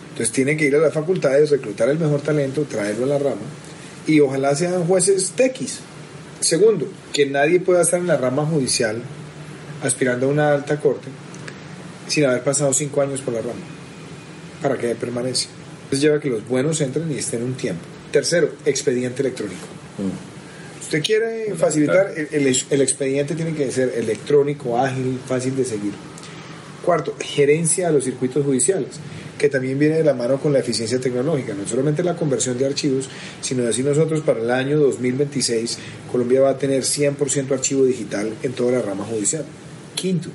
Entonces 0.08 0.32
tiene 0.32 0.56
que 0.56 0.64
ir 0.64 0.74
a 0.74 0.78
las 0.78 0.94
facultades, 0.94 1.50
reclutar 1.50 1.90
el 1.90 1.98
mejor 1.98 2.22
talento, 2.22 2.62
traerlo 2.62 3.04
a 3.04 3.08
la 3.08 3.18
rama 3.18 3.42
y 4.06 4.18
ojalá 4.20 4.56
sean 4.56 4.86
jueces 4.86 5.32
tequis. 5.36 5.80
Segundo, 6.40 6.88
que 7.12 7.26
nadie 7.26 7.60
pueda 7.60 7.82
estar 7.82 8.00
en 8.00 8.06
la 8.06 8.16
rama 8.16 8.46
judicial 8.46 9.02
aspirando 9.82 10.28
a 10.28 10.30
una 10.30 10.52
alta 10.54 10.80
corte 10.80 11.08
sin 12.08 12.24
haber 12.24 12.42
pasado 12.42 12.72
cinco 12.72 13.02
años 13.02 13.20
por 13.20 13.34
la 13.34 13.42
rama 13.42 13.66
para 14.62 14.78
que 14.78 14.94
permanezca. 14.94 15.52
Entonces 15.82 16.00
lleva 16.00 16.20
que 16.20 16.30
los 16.30 16.48
buenos 16.48 16.80
entren 16.80 17.12
y 17.12 17.18
estén 17.18 17.42
un 17.42 17.52
tiempo. 17.52 17.82
Tercero, 18.10 18.48
expediente 18.64 19.20
electrónico. 19.20 19.75
Usted 20.80 21.02
quiere 21.02 21.54
facilitar, 21.56 22.12
el, 22.16 22.46
el- 22.46 22.56
el 22.70 22.80
expediente 22.80 23.34
tiene 23.34 23.54
que 23.54 23.70
ser 23.72 23.92
electrónico, 23.96 24.78
ágil, 24.78 25.18
fácil 25.26 25.56
de 25.56 25.64
seguir. 25.64 25.92
Cuarto, 26.84 27.14
gerencia 27.18 27.88
de 27.88 27.94
los 27.94 28.04
circuitos 28.04 28.44
judiciales, 28.44 28.90
que 29.36 29.48
también 29.48 29.78
viene 29.78 29.96
de 29.96 30.04
la 30.04 30.14
mano 30.14 30.38
con 30.38 30.52
la 30.52 30.60
eficiencia 30.60 31.00
tecnológica, 31.00 31.54
no 31.54 31.66
solamente 31.66 32.04
la 32.04 32.14
conversión 32.14 32.56
de 32.58 32.66
archivos, 32.66 33.08
sino 33.40 33.64
decir 33.64 33.84
nosotros 33.84 34.20
para 34.20 34.40
el 34.40 34.50
año 34.52 34.78
2026 34.78 35.78
Colombia 36.12 36.42
va 36.42 36.50
a 36.50 36.58
tener 36.58 36.82
100% 36.84 37.50
archivo 37.52 37.84
digital 37.84 38.32
en 38.44 38.52
toda 38.52 38.72
la 38.72 38.82
rama 38.82 39.04
judicial. 39.04 39.44
Quinto, 39.96 40.28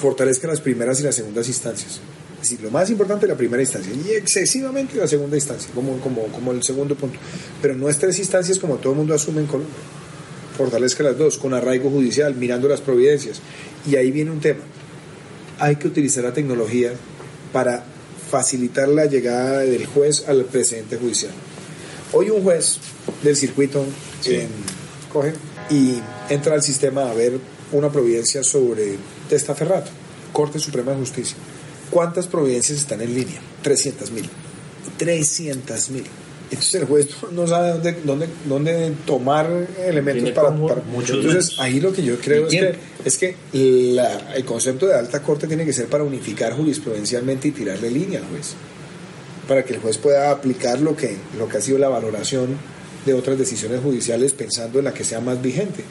fortalezca 0.00 0.46
las 0.46 0.60
primeras 0.60 1.00
y 1.00 1.02
las 1.02 1.16
segundas 1.16 1.48
instancias. 1.48 2.00
Es 2.44 2.50
decir, 2.50 2.62
lo 2.62 2.70
más 2.70 2.90
importante 2.90 3.26
la 3.26 3.38
primera 3.38 3.62
instancia 3.62 3.90
y 3.90 4.10
excesivamente 4.10 4.98
la 4.98 5.08
segunda 5.08 5.34
instancia, 5.34 5.70
como, 5.74 5.98
como, 6.00 6.24
como 6.24 6.52
el 6.52 6.62
segundo 6.62 6.94
punto. 6.94 7.18
Pero 7.62 7.74
no 7.74 7.88
es 7.88 7.98
tres 7.98 8.18
instancias 8.18 8.58
como 8.58 8.76
todo 8.76 8.92
el 8.92 8.98
mundo 8.98 9.14
asume 9.14 9.40
en 9.40 9.46
Colombia. 9.46 9.74
Fortalezca 10.54 11.02
las 11.02 11.16
dos, 11.16 11.38
con 11.38 11.54
arraigo 11.54 11.88
judicial, 11.88 12.34
mirando 12.34 12.68
las 12.68 12.82
providencias. 12.82 13.40
Y 13.90 13.96
ahí 13.96 14.10
viene 14.10 14.30
un 14.30 14.40
tema. 14.40 14.60
Hay 15.58 15.76
que 15.76 15.88
utilizar 15.88 16.22
la 16.22 16.34
tecnología 16.34 16.92
para 17.50 17.82
facilitar 18.30 18.88
la 18.88 19.06
llegada 19.06 19.60
del 19.60 19.86
juez 19.86 20.28
al 20.28 20.44
precedente 20.44 20.98
judicial. 20.98 21.32
Hoy 22.12 22.28
un 22.28 22.42
juez 22.42 22.76
del 23.22 23.36
circuito 23.36 23.86
eh, 24.26 24.48
coge 25.10 25.32
y 25.70 25.94
entra 26.28 26.52
al 26.52 26.62
sistema 26.62 27.10
a 27.10 27.14
ver 27.14 27.38
una 27.72 27.90
providencia 27.90 28.44
sobre 28.44 28.98
testaferrato, 29.30 29.90
Corte 30.34 30.58
Suprema 30.58 30.92
de 30.92 30.98
Justicia. 30.98 31.38
¿Cuántas 31.94 32.26
providencias 32.26 32.78
están 32.80 33.00
en 33.02 33.14
línea? 33.14 33.40
300 33.62 34.10
mil. 34.10 34.28
300 34.98 35.90
mil. 35.90 36.02
Entonces 36.50 36.74
el 36.74 36.86
juez 36.86 37.08
no 37.32 37.46
sabe 37.46 37.68
dónde, 37.70 37.96
dónde, 38.04 38.28
dónde 38.46 38.92
tomar 39.06 39.48
elementos 39.78 40.30
para... 40.32 40.48
para- 40.74 40.82
muchos 40.82 41.24
Entonces 41.24 41.56
ahí 41.60 41.78
lo 41.80 41.92
que 41.92 42.02
yo 42.02 42.18
creo 42.18 42.46
es 42.48 42.52
que, 42.72 42.76
es 43.04 43.16
que 43.18 43.36
la- 43.94 44.34
el 44.34 44.44
concepto 44.44 44.86
de 44.86 44.94
alta 44.94 45.22
corte 45.22 45.46
tiene 45.46 45.64
que 45.64 45.72
ser 45.72 45.86
para 45.86 46.02
unificar 46.04 46.52
jurisprudencialmente 46.54 47.48
y 47.48 47.50
tirarle 47.52 47.90
línea 47.90 48.18
al 48.18 48.26
juez 48.26 48.54
para 49.48 49.64
que 49.64 49.74
el 49.74 49.80
juez 49.80 49.96
pueda 49.98 50.30
aplicar 50.32 50.80
lo 50.80 50.96
que, 50.96 51.16
lo 51.38 51.48
que 51.48 51.58
ha 51.58 51.60
sido 51.60 51.78
la 51.78 51.88
valoración 51.88 52.56
de 53.06 53.14
otras 53.14 53.38
decisiones 53.38 53.80
judiciales 53.82 54.32
pensando 54.32 54.78
en 54.80 54.86
la 54.86 54.94
que 54.94 55.04
sea 55.04 55.20
más 55.20 55.40
vigente. 55.40 55.84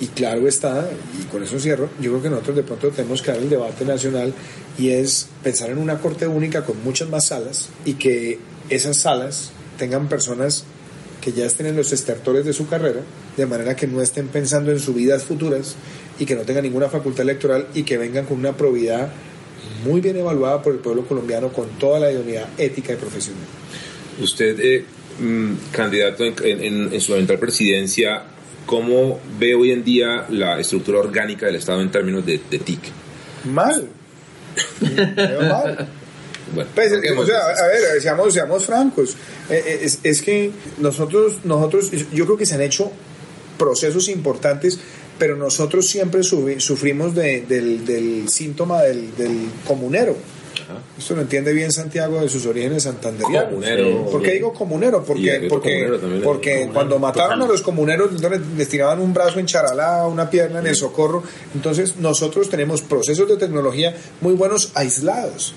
Y 0.00 0.06
claro 0.08 0.48
está, 0.48 0.88
y 1.20 1.24
con 1.26 1.42
eso 1.42 1.60
cierro, 1.60 1.88
yo 2.00 2.10
creo 2.10 2.22
que 2.22 2.30
nosotros 2.30 2.56
de 2.56 2.62
pronto 2.64 2.88
tenemos 2.88 3.22
que 3.22 3.30
dar 3.30 3.40
el 3.40 3.48
debate 3.50 3.84
nacional 3.84 4.32
y 4.78 4.90
es 4.90 5.28
pensar 5.44 5.70
en 5.70 5.78
una 5.78 5.98
corte 5.98 6.26
única 6.26 6.64
con 6.64 6.82
muchas 6.82 7.08
más 7.08 7.26
salas 7.26 7.68
y 7.84 7.94
que 7.94 8.38
esas 8.68 8.96
salas 8.96 9.52
tengan 9.78 10.08
personas 10.08 10.64
que 11.20 11.32
ya 11.32 11.46
estén 11.46 11.66
en 11.66 11.76
los 11.76 11.92
estertores 11.92 12.44
de 12.44 12.52
su 12.52 12.66
carrera, 12.68 13.00
de 13.36 13.46
manera 13.46 13.76
que 13.76 13.86
no 13.86 14.02
estén 14.02 14.26
pensando 14.28 14.72
en 14.72 14.80
sus 14.80 14.94
vidas 14.94 15.22
futuras 15.22 15.76
y 16.18 16.24
que 16.26 16.34
no 16.34 16.42
tengan 16.42 16.64
ninguna 16.64 16.88
facultad 16.88 17.22
electoral 17.22 17.68
y 17.74 17.84
que 17.84 17.96
vengan 17.96 18.24
con 18.26 18.38
una 18.38 18.56
probidad 18.56 19.12
muy 19.84 20.00
bien 20.00 20.16
evaluada 20.16 20.62
por 20.62 20.72
el 20.72 20.80
pueblo 20.80 21.06
colombiano 21.06 21.52
con 21.52 21.68
toda 21.78 22.00
la 22.00 22.10
idoneidad 22.10 22.48
ética 22.58 22.92
y 22.92 22.96
profesional. 22.96 23.44
Usted, 24.20 24.58
eh, 24.58 24.84
mm, 25.20 25.52
candidato 25.70 26.24
en, 26.24 26.34
en- 26.92 27.00
su 27.00 27.14
eventual 27.14 27.38
presidencia, 27.38 28.24
¿cómo 28.66 29.20
ve 29.38 29.54
hoy 29.54 29.72
en 29.72 29.84
día 29.84 30.26
la 30.28 30.58
estructura 30.58 30.98
orgánica 30.98 31.46
del 31.46 31.56
Estado 31.56 31.80
en 31.80 31.90
términos 31.90 32.24
de, 32.24 32.40
de 32.50 32.58
TIC? 32.58 32.80
Mal. 33.44 33.88
Bueno, 36.54 36.70
Pues, 36.74 36.92
o 36.92 37.26
sea, 37.26 37.38
a 37.38 37.66
ver, 37.68 38.00
seamos, 38.00 38.34
seamos 38.34 38.66
francos. 38.66 39.16
Eh, 39.48 39.62
eh, 39.66 39.78
Es, 39.82 40.00
es 40.02 40.22
que 40.22 40.50
nosotros, 40.78 41.38
nosotros, 41.44 41.90
yo 42.12 42.24
creo 42.26 42.36
que 42.36 42.46
se 42.46 42.54
han 42.54 42.62
hecho 42.62 42.90
procesos 43.58 44.08
importantes, 44.08 44.78
pero 45.18 45.36
nosotros 45.36 45.86
siempre 45.86 46.22
sufrimos 46.22 47.14
del, 47.14 47.46
del, 47.48 48.28
síntoma 48.28 48.82
del, 48.82 49.16
del 49.16 49.46
comunero. 49.66 50.16
Esto 50.98 51.14
lo 51.14 51.22
entiende 51.22 51.52
bien 51.52 51.72
Santiago 51.72 52.20
de 52.20 52.28
sus 52.28 52.46
orígenes 52.46 52.84
santanderianos. 52.84 53.50
Comunero. 53.50 54.06
¿Por 54.10 54.22
qué 54.22 54.32
digo 54.32 54.52
comunero? 54.52 55.04
Porque, 55.04 55.46
porque, 55.48 56.20
porque 56.22 56.70
cuando 56.72 56.98
mataron 56.98 57.42
a 57.42 57.46
los 57.46 57.62
comuneros 57.62 58.10
les 58.56 58.68
tiraban 58.68 59.00
un 59.00 59.12
brazo 59.12 59.38
en 59.38 59.46
charalá, 59.46 60.06
una 60.06 60.28
pierna 60.30 60.60
en 60.60 60.66
el 60.66 60.76
socorro. 60.76 61.22
Entonces 61.54 61.96
nosotros 61.96 62.48
tenemos 62.48 62.82
procesos 62.82 63.28
de 63.28 63.36
tecnología 63.36 63.94
muy 64.20 64.34
buenos 64.34 64.72
aislados. 64.74 65.54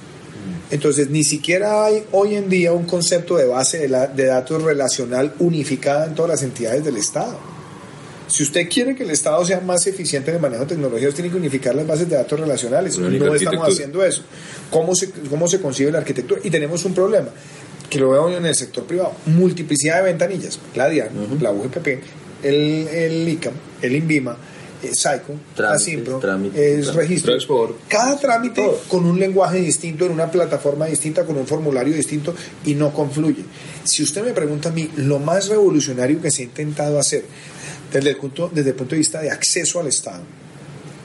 Entonces, 0.71 1.09
ni 1.09 1.23
siquiera 1.23 1.85
hay 1.85 2.05
hoy 2.11 2.35
en 2.35 2.49
día 2.49 2.73
un 2.73 2.85
concepto 2.85 3.35
de 3.37 3.45
base 3.45 3.87
de, 3.87 4.07
de 4.15 4.25
datos 4.25 4.63
relacional 4.63 5.33
unificada 5.39 6.05
en 6.05 6.15
todas 6.15 6.31
las 6.31 6.43
entidades 6.43 6.83
del 6.83 6.97
Estado. 6.97 7.54
Si 8.27 8.43
usted 8.43 8.67
quiere 8.69 8.95
que 8.95 9.03
el 9.03 9.11
Estado 9.11 9.45
sea 9.45 9.59
más 9.61 9.85
eficiente 9.87 10.31
en 10.31 10.37
el 10.37 10.41
manejo 10.41 10.63
de 10.63 10.69
tecnologías, 10.69 11.13
tiene 11.13 11.29
que 11.29 11.37
unificar 11.37 11.75
las 11.75 11.85
bases 11.85 12.09
de 12.09 12.15
datos 12.15 12.39
relacionales. 12.39 12.97
no 12.97 13.35
estamos 13.35 13.67
haciendo 13.67 14.03
eso. 14.03 14.23
¿Cómo 14.71 14.95
se, 14.95 15.11
¿Cómo 15.11 15.47
se 15.47 15.59
concibe 15.59 15.91
la 15.91 15.99
arquitectura? 15.99 16.41
Y 16.43 16.49
tenemos 16.49 16.83
un 16.85 16.93
problema, 16.93 17.29
que 17.89 17.99
lo 17.99 18.09
veo 18.09 18.29
en 18.35 18.45
el 18.45 18.55
sector 18.55 18.85
privado. 18.85 19.13
Multiplicidad 19.27 19.97
de 19.97 20.03
ventanillas. 20.03 20.59
La 20.75 20.89
DIAN, 20.89 21.09
la 21.39 21.51
UGPP, 21.51 21.87
el, 22.43 22.87
el 22.87 23.29
ICAM, 23.29 23.53
el 23.81 23.95
INVIMA, 23.95 24.37
eh, 24.83 24.93
SAICO, 24.93 25.33
Asimpro, 25.63 26.21
es 26.53 26.93
registro. 26.93 27.77
Cada 27.87 28.17
trámite 28.17 28.69
con 28.87 29.05
un 29.05 29.19
lenguaje 29.19 29.59
distinto, 29.59 30.05
en 30.05 30.11
una 30.11 30.29
plataforma 30.29 30.85
distinta, 30.85 31.25
con 31.25 31.37
un 31.37 31.47
formulario 31.47 31.93
distinto 31.93 32.35
y 32.65 32.75
no 32.75 32.93
confluye. 32.93 33.43
Si 33.83 34.03
usted 34.03 34.23
me 34.23 34.33
pregunta 34.33 34.69
a 34.69 34.71
mí, 34.71 34.89
lo 34.97 35.19
más 35.19 35.47
revolucionario 35.47 36.21
que 36.21 36.29
se 36.29 36.41
ha 36.41 36.45
intentado 36.45 36.99
hacer 36.99 37.23
desde 37.95 38.09
el 38.09 38.17
punto, 38.17 38.51
desde 38.53 38.71
el 38.71 38.75
punto 38.75 38.91
de 38.91 38.97
vista 38.97 39.21
de 39.21 39.31
acceso 39.31 39.79
al 39.79 39.87
Estado. 39.87 40.21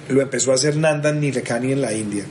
Lo 0.09 0.21
empezó 0.21 0.51
a 0.51 0.57
hacer 0.57 0.77
Nandan 0.77 1.21
Nilekani 1.21 1.71
en 1.71 1.81
la 1.81 1.93
India, 1.93 2.25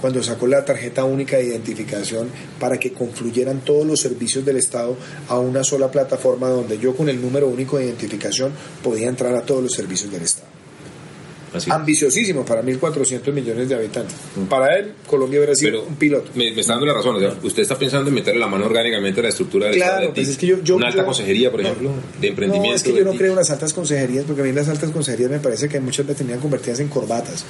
cuando 0.00 0.20
sacó 0.24 0.48
la 0.48 0.64
tarjeta 0.64 1.04
única 1.04 1.36
de 1.36 1.44
identificación 1.44 2.28
para 2.58 2.78
que 2.78 2.92
confluyeran 2.92 3.60
todos 3.60 3.86
los 3.86 4.00
servicios 4.00 4.44
del 4.44 4.56
Estado 4.56 4.96
a 5.28 5.38
una 5.38 5.62
sola 5.62 5.88
plataforma 5.88 6.48
donde 6.48 6.78
yo 6.78 6.96
con 6.96 7.08
el 7.08 7.22
número 7.22 7.46
único 7.46 7.78
de 7.78 7.84
identificación 7.84 8.52
podía 8.82 9.08
entrar 9.08 9.36
a 9.36 9.42
todos 9.42 9.62
los 9.62 9.72
servicios 9.72 10.10
del 10.10 10.22
Estado 10.22 10.51
ambiciosísimo 11.68 12.44
para 12.44 12.62
1.400 12.62 13.32
millones 13.32 13.68
de 13.68 13.74
habitantes. 13.74 14.16
Mm. 14.36 14.44
Para 14.44 14.76
él, 14.76 14.92
Colombia 15.06 15.40
hubiera 15.40 15.54
sido 15.54 15.82
un 15.82 15.96
piloto. 15.96 16.30
Me, 16.34 16.48
está 16.48 16.72
dando 16.72 16.86
la 16.86 16.94
razón. 16.94 17.16
usted 17.42 17.62
está 17.62 17.78
pensando 17.78 18.08
en 18.08 18.14
meterle 18.14 18.40
la 18.40 18.46
mano 18.46 18.66
orgánicamente 18.66 19.20
a 19.20 19.24
la 19.24 19.28
estructura 19.28 19.66
del 19.66 19.76
claro, 19.76 19.92
Estado. 19.94 20.14
Pues 20.14 20.28
es 20.28 20.36
que 20.36 20.46
yo, 20.46 20.76
una 20.76 20.88
alta 20.88 21.04
consejería, 21.04 21.50
por 21.50 21.60
ejemplo, 21.60 21.90
de 22.20 22.28
emprendimiento. 22.28 22.70
No, 22.70 22.76
es 22.76 22.82
que 22.82 22.94
yo 22.94 23.04
no 23.04 23.12
creo 23.14 23.30
en 23.30 23.36
las 23.36 23.50
altas 23.50 23.72
consejerías, 23.72 24.24
porque 24.24 24.42
a 24.42 24.44
mí 24.44 24.52
las 24.52 24.68
altas 24.68 24.90
consejerías 24.90 25.30
me 25.30 25.40
parece 25.40 25.68
que 25.68 25.80
muchas 25.80 26.06
veces 26.06 26.18
tenían 26.18 26.40
convertidas 26.40 26.80
en 26.80 26.88
corbatas. 26.88 27.44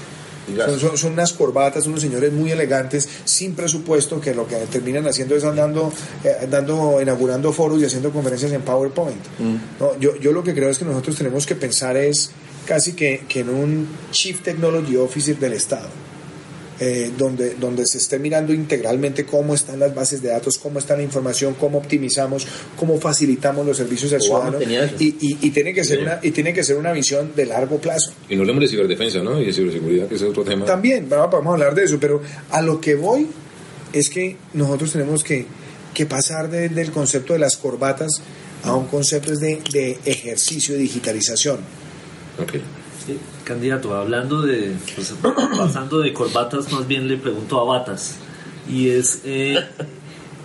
Son, 0.81 0.99
son, 0.99 1.13
unas 1.13 1.33
corbatas, 1.33 1.87
unos 1.87 2.01
señores 2.01 2.33
muy 2.33 2.51
elegantes, 2.51 3.09
sin 3.25 3.55
presupuesto, 3.55 4.21
que 4.21 4.35
lo 4.35 4.47
que 4.47 4.57
terminan 4.71 5.07
haciendo 5.07 5.37
es 5.37 5.45
andando, 5.45 5.93
eh, 6.25 6.47
dando, 6.51 7.01
inaugurando 7.01 7.53
foros 7.53 7.81
y 7.81 7.85
haciendo 7.85 8.11
conferencias 8.11 8.53
en 8.53 8.63
PowerPoint. 8.63 9.21
Mm. 9.39 9.57
No, 9.79 9.99
yo, 10.01 10.17
yo 10.17 10.33
lo 10.33 10.43
que 10.43 10.53
creo 10.53 10.69
es 10.69 10.79
que 10.79 10.85
nosotros 10.85 11.17
tenemos 11.17 11.47
que 11.47 11.55
pensar 11.55 11.97
es 11.97 12.33
casi 12.67 12.93
que, 12.93 13.25
que 13.29 13.41
en 13.41 13.51
un 13.51 13.89
Chief 14.11 14.41
Technology 14.41 14.97
Officer 14.97 15.39
del 15.39 15.55
Estado. 15.55 15.89
Eh, 16.85 17.13
donde, 17.17 17.55
donde 17.55 17.87
se 17.87 17.99
esté 17.99 18.19
mirando 18.19 18.53
integralmente 18.53 19.25
cómo 19.25 19.55
están 19.55 19.79
las 19.79 19.95
bases 19.95 20.21
de 20.21 20.31
datos, 20.31 20.59
cómo 20.59 20.81
está 20.81 20.97
la 20.97 21.05
información, 21.05 21.55
cómo 21.55 21.79
optimizamos, 21.79 22.45
cómo 22.77 22.99
facilitamos 22.99 23.65
los 23.65 23.77
servicios 23.77 24.13
al 24.15 24.21
ciudadano. 24.21 24.59
Y, 24.99 25.15
y, 25.21 25.51
tiene 25.51 25.73
que 25.75 25.85
ser 25.85 26.01
una, 26.01 26.19
y 26.21 26.33
tiene 26.33 26.53
que 26.53 26.65
ser 26.65 26.77
una 26.77 26.91
visión 26.91 27.37
de 27.37 27.47
largo 27.47 27.79
plazo. 27.79 28.13
Y 28.29 28.35
no 28.35 28.41
hablemos 28.41 28.63
de 28.63 28.69
ciberdefensa, 28.69 29.23
¿no? 29.23 29.41
Y 29.41 29.45
de 29.45 29.53
ciberseguridad, 29.53 30.09
que 30.09 30.17
es 30.17 30.23
otro 30.23 30.43
tema. 30.43 30.65
También, 30.65 31.09
vamos, 31.09 31.33
a 31.33 31.53
hablar 31.53 31.77
de 31.77 31.85
eso, 31.85 32.01
pero 32.01 32.21
a 32.51 32.61
lo 32.61 32.81
que 32.81 32.97
voy 32.97 33.29
es 33.93 34.11
que 34.11 34.37
nosotros 34.55 34.91
tenemos 34.91 35.23
que, 35.23 35.47
que 35.95 36.07
pasar 36.07 36.51
del 36.51 36.91
concepto 36.91 37.35
de 37.35 37.39
las 37.39 37.59
corbatas 37.59 38.11
a 38.65 38.75
un 38.75 38.87
concepto 38.87 39.37
de, 39.37 39.61
de 39.71 39.99
ejercicio 40.05 40.75
de 40.75 40.81
digitalización 40.81 41.61
candidato, 43.45 43.95
hablando 43.95 44.43
de, 44.43 44.75
pues, 44.95 45.15
pasando 45.57 46.01
de 46.01 46.13
corbatas, 46.13 46.71
más 46.73 46.87
bien 46.87 47.09
le 47.09 47.17
pregunto 47.17 47.61
a 47.61 47.65
batas. 47.65 48.17
Y 48.69 48.91
es 48.91 49.23
eh, 49.25 49.59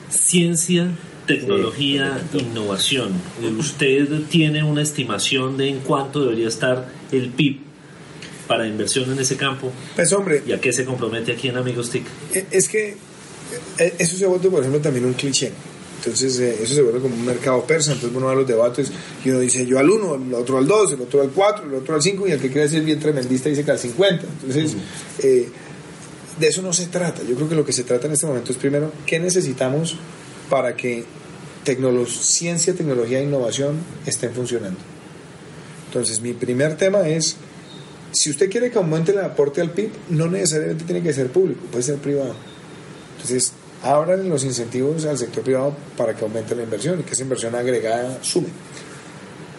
ciencia, 0.10 0.90
tecnología, 1.26 2.22
innovación. 2.34 3.12
¿Usted 3.58 4.24
tiene 4.30 4.64
una 4.64 4.82
estimación 4.82 5.58
de 5.58 5.70
en 5.70 5.80
cuánto 5.80 6.22
debería 6.22 6.48
estar 6.48 6.88
el 7.12 7.30
PIB 7.30 7.60
para 8.48 8.68
inversión 8.68 9.12
en 9.12 9.20
ese 9.20 9.38
campo? 9.38 9.72
Pues 9.96 10.12
hombre. 10.14 10.42
¿Y 10.48 10.54
a 10.54 10.60
qué 10.60 10.74
se 10.74 10.86
compromete 10.86 11.34
aquí 11.34 11.50
en 11.50 11.58
Amigos 11.58 11.92
TIC? 11.92 12.06
Eh, 12.34 12.46
es 12.50 12.68
que 12.70 12.98
eh, 13.78 13.94
eso 14.00 14.18
se 14.18 14.26
ha 14.26 14.28
vuelto, 14.28 14.50
por 14.50 14.62
ejemplo, 14.62 14.82
también 14.82 15.06
un 15.06 15.14
cliché. 15.14 15.52
Entonces 15.98 16.40
eh, 16.40 16.58
eso 16.62 16.76
se 16.76 16.82
vuelve 16.82 17.00
como 17.00 17.16
un 17.16 17.26
mercado 17.26 17.64
persa, 17.66 17.94
entonces 17.94 18.16
uno 18.16 18.28
va 18.28 18.34
a 18.34 18.36
los 18.36 18.48
debates 18.48 18.92
y 19.26 19.30
uno 19.30 19.40
dice 19.40 19.66
yo 19.66 19.80
al 19.80 19.90
1, 19.90 20.16
el 20.28 20.34
otro 20.36 20.58
al 20.58 20.68
2, 20.68 20.94
el 20.94 21.02
otro 21.02 21.22
al 21.22 21.30
4, 21.32 21.66
el 21.66 21.74
otro 21.74 21.96
al 21.96 22.02
5 22.02 22.28
y 22.28 22.32
el 22.32 22.40
que 22.40 22.48
quiere 22.48 22.64
decir 22.64 22.84
bien 22.84 23.00
tremendista 23.00 23.50
dice 23.50 23.66
que 23.66 23.72
al 23.72 23.80
50. 23.80 24.26
Entonces 24.26 24.76
eh, 25.24 25.50
de 26.40 26.48
eso 26.48 26.62
no 26.62 26.72
se 26.72 26.86
trata. 26.88 27.24
Yo 27.24 27.36
creo 27.36 27.50
que 27.50 27.56
lo 27.56 27.66
que 27.66 27.74
se 27.74 27.84
trata 27.84 28.08
en 28.08 28.14
este 28.14 28.28
momento 28.28 28.52
es 28.52 28.58
primero 28.58 28.92
qué 29.06 29.20
necesitamos 29.20 29.98
para 30.50 30.76
que 30.76 31.06
ciencia, 32.08 32.74
tecnología 32.74 33.20
e 33.20 33.24
innovación 33.24 33.76
estén 34.06 34.32
funcionando. 34.32 34.80
Entonces 35.88 36.22
mi 36.22 36.34
primer 36.34 36.78
tema 36.78 37.08
es, 37.10 37.36
si 38.12 38.30
usted 38.30 38.50
quiere 38.50 38.72
que 38.72 38.78
aumente 38.78 39.12
el 39.12 39.20
aporte 39.20 39.60
al 39.62 39.72
PIB, 39.72 39.90
no 40.10 40.28
necesariamente 40.28 40.86
tiene 40.86 41.02
que 41.02 41.12
ser 41.12 41.30
público, 41.30 41.62
puede 41.72 41.84
ser 41.84 41.98
privado. 41.98 42.36
Entonces, 43.16 43.52
abran 43.84 44.28
los 44.30 44.44
incentivos 44.44 45.06
al 45.06 45.18
sector 45.18 45.44
privado 45.44 45.76
para 45.96 46.16
que 46.16 46.24
aumente 46.24 46.56
la 46.56 46.64
inversión 46.64 47.00
y 47.00 47.04
que 47.04 47.14
esa 47.14 47.24
inversión 47.24 47.56
agregada 47.56 48.20
sume. 48.24 48.48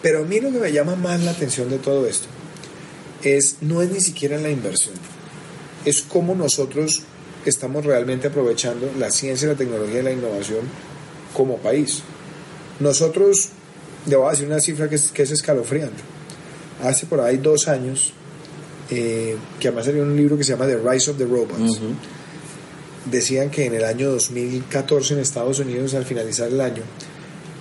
Pero 0.01 0.19
a 0.19 0.25
mí 0.25 0.39
lo 0.39 0.51
que 0.51 0.59
me 0.59 0.71
llama 0.71 0.95
más 0.95 1.21
la 1.23 1.31
atención 1.31 1.69
de 1.69 1.77
todo 1.77 2.07
esto 2.07 2.27
es 3.23 3.57
no 3.61 3.81
es 3.81 3.91
ni 3.91 3.99
siquiera 3.99 4.37
la 4.37 4.49
inversión, 4.49 4.95
es 5.85 6.01
cómo 6.01 6.35
nosotros 6.35 7.03
estamos 7.45 7.85
realmente 7.85 8.27
aprovechando 8.27 8.91
la 8.97 9.11
ciencia, 9.11 9.47
la 9.47 9.55
tecnología 9.55 9.99
y 9.99 10.03
la 10.03 10.11
innovación 10.11 10.61
como 11.33 11.57
país. 11.57 12.01
Nosotros, 12.79 13.49
le 14.05 14.15
voy 14.15 14.27
a 14.27 14.31
decir 14.31 14.47
una 14.47 14.59
cifra 14.59 14.89
que 14.89 14.95
es, 14.95 15.11
que 15.11 15.23
es 15.23 15.31
escalofriante. 15.31 16.01
Hace 16.83 17.05
por 17.05 17.19
ahí 17.19 17.37
dos 17.37 17.67
años, 17.67 18.13
eh, 18.89 19.35
que 19.59 19.67
además 19.67 19.85
salió 19.85 20.03
un 20.03 20.15
libro 20.15 20.37
que 20.37 20.43
se 20.45 20.53
llama 20.53 20.65
The 20.65 20.77
Rise 20.77 21.11
of 21.11 21.17
the 21.17 21.25
Robots 21.25 21.79
decían 23.05 23.49
que 23.49 23.65
en 23.65 23.73
el 23.73 23.83
año 23.83 24.11
2014 24.11 25.13
en 25.13 25.19
Estados 25.19 25.59
Unidos, 25.59 25.93
al 25.93 26.05
finalizar 26.05 26.49
el 26.49 26.61
año, 26.61 26.83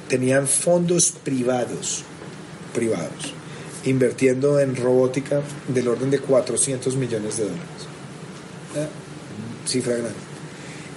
tenían 0.09 0.46
fondos 0.46 1.12
privados, 1.12 2.05
privados, 2.74 3.35
invirtiendo 3.85 4.59
en 4.61 4.77
robótica 4.77 5.42
del 5.68 5.88
orden 5.88 6.11
de 6.11 6.18
400 6.18 6.96
millones 6.96 7.37
de 7.37 7.44
dólares. 7.44 7.62
Cifra 9.66 9.94
grande. 9.94 10.29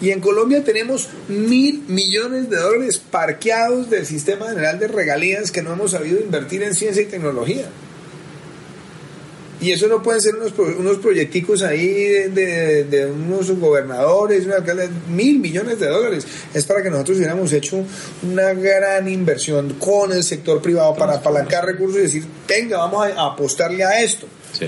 Y 0.01 0.09
en 0.09 0.19
Colombia 0.19 0.63
tenemos 0.63 1.09
mil 1.27 1.83
millones 1.87 2.49
de 2.49 2.57
dólares 2.57 2.97
parqueados 2.97 3.89
del 3.89 4.07
sistema 4.07 4.49
general 4.49 4.79
de 4.79 4.87
regalías 4.87 5.51
que 5.51 5.61
no 5.61 5.73
hemos 5.73 5.91
sabido 5.91 6.19
invertir 6.19 6.63
en 6.63 6.73
ciencia 6.73 7.03
y 7.03 7.05
tecnología. 7.05 7.69
Y 9.61 9.71
eso 9.71 9.87
no 9.87 10.01
pueden 10.01 10.21
ser 10.21 10.35
unos, 10.35 10.53
unos 10.57 10.97
proyecticos 10.97 11.61
ahí 11.61 11.87
de, 11.87 12.83
de, 12.89 13.05
unos 13.05 13.51
gobernadores, 13.51 14.47
mil 15.07 15.39
millones 15.39 15.79
de 15.79 15.87
dólares. 15.87 16.25
Es 16.53 16.65
para 16.65 16.81
que 16.81 16.89
nosotros 16.89 17.17
hubiéramos 17.17 17.53
hecho 17.53 17.85
una 18.23 18.53
gran 18.53 19.07
inversión 19.07 19.75
con 19.79 20.11
el 20.11 20.23
sector 20.23 20.61
privado 20.61 20.95
para 20.95 21.15
apalancar 21.15 21.65
recursos 21.65 21.99
y 21.99 22.01
decir, 22.01 22.25
venga, 22.47 22.77
vamos 22.77 23.07
a 23.15 23.27
apostarle 23.27 23.83
a 23.83 24.01
esto. 24.01 24.27
Sí 24.51 24.67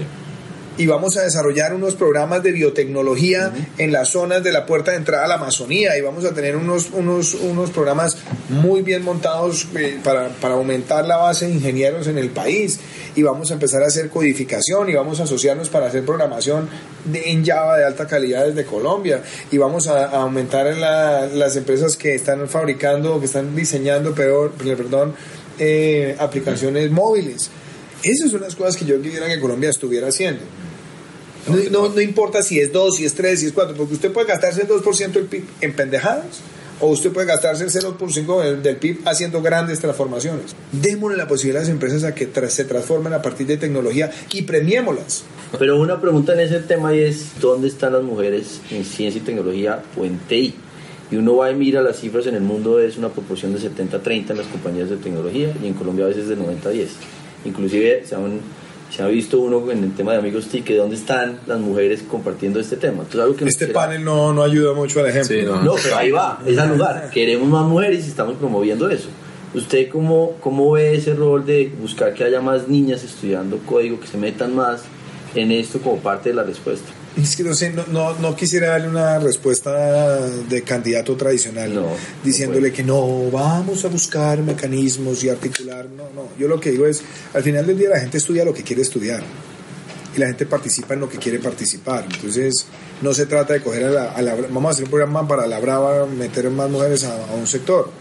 y 0.78 0.88
vamos 0.88 1.18
a 1.18 1.22
desarrollar 1.22 1.74
unos 1.74 1.96
programas 1.96 2.42
de 2.42 2.52
biotecnología 2.52 3.52
en 3.78 3.92
las 3.92 4.10
zonas 4.10 4.44
de 4.44 4.52
la 4.52 4.66
puerta 4.66 4.92
de 4.92 4.98
entrada 4.98 5.26
a 5.26 5.28
la 5.28 5.36
Amazonía 5.36 5.98
y 5.98 6.02
vamos 6.02 6.26
a 6.26 6.34
tener 6.34 6.56
unos, 6.56 6.90
unos, 6.92 7.36
unos 7.36 7.70
programas 7.70 8.18
muy 8.50 8.82
bien 8.82 9.04
montados 9.04 9.68
eh, 9.76 10.00
para, 10.04 10.30
para, 10.30 10.56
aumentar 10.56 11.06
la 11.06 11.18
base 11.18 11.48
de 11.48 11.54
ingenieros 11.54 12.08
en 12.08 12.18
el 12.18 12.30
país. 12.30 12.80
Y 13.16 13.22
vamos 13.22 13.52
a 13.52 13.54
empezar 13.54 13.84
a 13.84 13.88
hacer 13.88 14.10
codificación 14.10 14.90
y 14.90 14.96
vamos 14.96 15.20
a 15.20 15.24
asociarnos 15.24 15.70
para 15.70 15.88
hacer 15.88 16.04
programación 16.04 16.68
en 17.14 17.46
Java 17.46 17.78
de 17.78 17.86
alta 17.86 18.08
calidad 18.08 18.46
desde 18.46 18.66
Colombia. 18.66 19.22
Y 19.52 19.58
vamos 19.58 19.88
a, 19.88 20.06
aumentar 20.06 20.66
las 20.76 21.56
empresas 21.56 21.96
que 21.96 22.16
están 22.16 22.48
fabricando, 22.48 23.20
que 23.20 23.26
están 23.26 23.56
diseñando, 23.56 24.14
peor, 24.14 24.52
perdón, 24.52 25.14
eh, 25.60 26.16
aplicaciones 26.20 26.90
móviles. 26.90 27.52
Esas 28.04 28.32
son 28.32 28.42
las 28.42 28.56
cosas 28.56 28.78
que 28.78 28.86
yo 28.86 29.02
quisiera 29.02 29.28
que 29.28 29.40
Colombia 29.40 29.70
estuviera 29.70 30.08
haciendo. 30.08 30.42
No, 31.72 31.90
no, 31.90 32.02
importa 32.02 32.42
si 32.42 32.60
es 32.60 32.72
2, 32.72 32.96
si 32.96 33.06
es 33.06 33.14
3, 33.16 33.40
si 33.40 33.46
es 33.48 33.52
4, 33.52 33.76
porque 33.76 33.94
usted 33.94 34.12
puede 34.12 34.28
gastarse 34.28 34.62
el 34.62 34.68
2% 34.68 35.12
del 35.12 35.26
PIB 35.26 35.44
en 35.62 35.74
pendejadas 35.74 36.42
o 36.80 36.88
usted 36.88 37.12
puede 37.12 37.28
gastarse 37.28 37.64
el 37.64 37.70
0.5 37.70 38.62
del, 38.62 38.78
PIB 38.78 39.02
haciendo 39.06 39.42
grandes 39.42 39.80
transformaciones. 39.80 40.56
Démosle 40.72 41.18
la 41.18 41.28
posibilidad 41.28 41.62
a 41.62 41.66
las 41.66 41.72
empresas 41.72 42.04
a 42.04 42.16
que 42.16 42.30
se 42.50 42.66
transformen 42.66 43.14
a 43.14 43.22
partir 43.22 43.48
de 43.48 43.58
tecnología 43.58 44.12
y 44.32 44.42
premiémoslas. 44.42 45.24
Pero 45.58 45.80
una 45.80 46.02
pregunta 46.02 46.34
en 46.34 46.42
ese 46.42 46.60
tema 46.60 46.94
es, 46.94 47.40
¿dónde 47.40 47.68
están 47.68 47.94
las 47.94 48.04
mujeres 48.04 48.60
en 48.72 48.84
ciencia 48.86 49.20
y 49.20 49.24
tecnología 49.24 49.84
o 49.98 50.06
en 50.06 50.18
TI? 50.20 50.56
Y 51.12 51.16
uno 51.16 51.38
va 51.38 51.52
y 51.52 51.56
mira 51.56 51.82
las 51.82 52.00
cifras 52.00 52.26
en 52.28 52.36
el 52.36 52.42
mundo, 52.42 52.80
es 52.80 52.98
una 52.98 53.10
proporción 53.10 53.54
de 53.54 53.60
70-30 53.60 54.32
en 54.32 54.38
las 54.38 54.48
compañías 54.48 54.90
de 54.90 54.98
tecnología 54.98 55.56
y 55.62 55.68
en 55.68 55.74
Colombia 55.74 56.06
a 56.06 56.08
veces 56.08 56.28
de 56.28 56.38
90-10. 56.38 56.88
Inclusive 57.46 58.04
se, 58.06 58.16
han- 58.16 58.40
se 58.90 59.02
ha 59.04 59.08
visto 59.08 59.40
uno 59.40 59.70
en 59.72 59.84
el 59.84 59.94
tema 59.94 60.12
de 60.14 60.20
amigos 60.20 60.48
TI 60.48 60.62
que 60.62 60.76
dónde 60.78 60.96
están 60.96 61.40
las 61.48 61.60
mujeres 61.60 62.04
compartiendo 62.10 62.60
este 62.60 62.76
tema. 62.78 63.00
Entonces, 63.04 63.22
algo 63.22 63.36
que 63.36 63.46
Este 63.46 63.68
panel 63.68 64.04
no, 64.04 64.34
no 64.34 64.44
ayuda 64.44 64.74
mucho 64.74 65.00
al 65.00 65.08
ejemplo. 65.08 65.36
Sí, 65.36 65.44
no. 65.46 65.62
No, 65.64 65.74
pero 65.82 65.96
ahí 65.98 66.12
va, 66.12 66.40
es 66.46 66.58
al 66.58 66.70
lugar. 66.70 67.10
Queremos 67.14 67.48
más 67.48 67.66
mujeres 67.66 68.06
y 68.06 68.10
estamos 68.10 68.36
promoviendo 68.38 68.90
eso. 68.90 69.10
¿Usted 69.56 69.90
cómo, 69.90 70.34
cómo 70.40 70.72
ve 70.72 70.96
ese 70.96 71.14
rol 71.14 71.46
de 71.46 71.72
buscar 71.82 72.14
que 72.14 72.24
haya 72.24 72.42
más 72.42 72.68
niñas 72.68 73.04
estudiando 73.04 73.58
código, 73.60 74.00
que 74.00 74.08
se 74.08 74.18
metan 74.18 74.56
más 74.56 74.82
en 75.36 75.52
esto 75.52 75.80
como 75.80 75.98
parte 75.98 76.30
de 76.30 76.36
la 76.36 76.44
respuesta? 76.44 76.90
Es 77.22 77.36
que 77.36 77.44
no 77.44 77.54
sé, 77.54 77.70
no, 77.70 77.86
no, 77.92 78.18
no 78.18 78.36
quisiera 78.36 78.70
darle 78.70 78.88
una 78.90 79.20
respuesta 79.20 80.20
de 80.20 80.62
candidato 80.64 81.16
tradicional, 81.16 81.74
No, 81.76 81.88
diciéndole 82.24 82.74
que 82.74 82.84
no, 82.84 83.30
vamos 83.30 83.86
a 83.86 83.88
buscar 83.90 84.40
mecanismos 84.42 85.24
y 85.24 85.30
articular. 85.30 85.86
No, 85.96 86.06
no. 86.16 86.30
Yo 86.40 86.48
lo 86.48 86.60
que 86.60 86.72
digo 86.72 86.88
es, 86.88 87.04
al 87.36 87.44
final 87.44 87.68
del 87.68 87.78
día 87.78 87.90
la 87.90 88.00
gente 88.00 88.18
estudia 88.18 88.44
lo 88.44 88.54
que 88.54 88.64
quiere 88.64 88.82
estudiar 88.82 89.22
y 90.16 90.20
la 90.20 90.26
gente 90.28 90.48
participa 90.48 90.96
en 90.96 91.02
lo 91.02 91.10
que 91.10 91.20
quiere 91.20 91.38
participar. 91.38 92.08
Entonces, 92.12 92.66
no 93.04 93.14
se 93.14 93.28
trata 93.28 93.54
de 93.54 93.62
coger 93.62 93.84
a 93.86 93.90
la, 93.92 94.12
a 94.12 94.22
la- 94.24 94.34
Vamos 94.36 94.66
a 94.66 94.70
hacer 94.72 94.86
un 94.86 94.90
programa 94.90 95.28
para 95.28 95.46
la 95.46 95.60
brava, 95.60 96.08
meter 96.08 96.50
más 96.50 96.70
mujeres 96.70 97.04
a, 97.04 97.14
a 97.28 97.36
un 97.36 97.46
sector. 97.46 97.92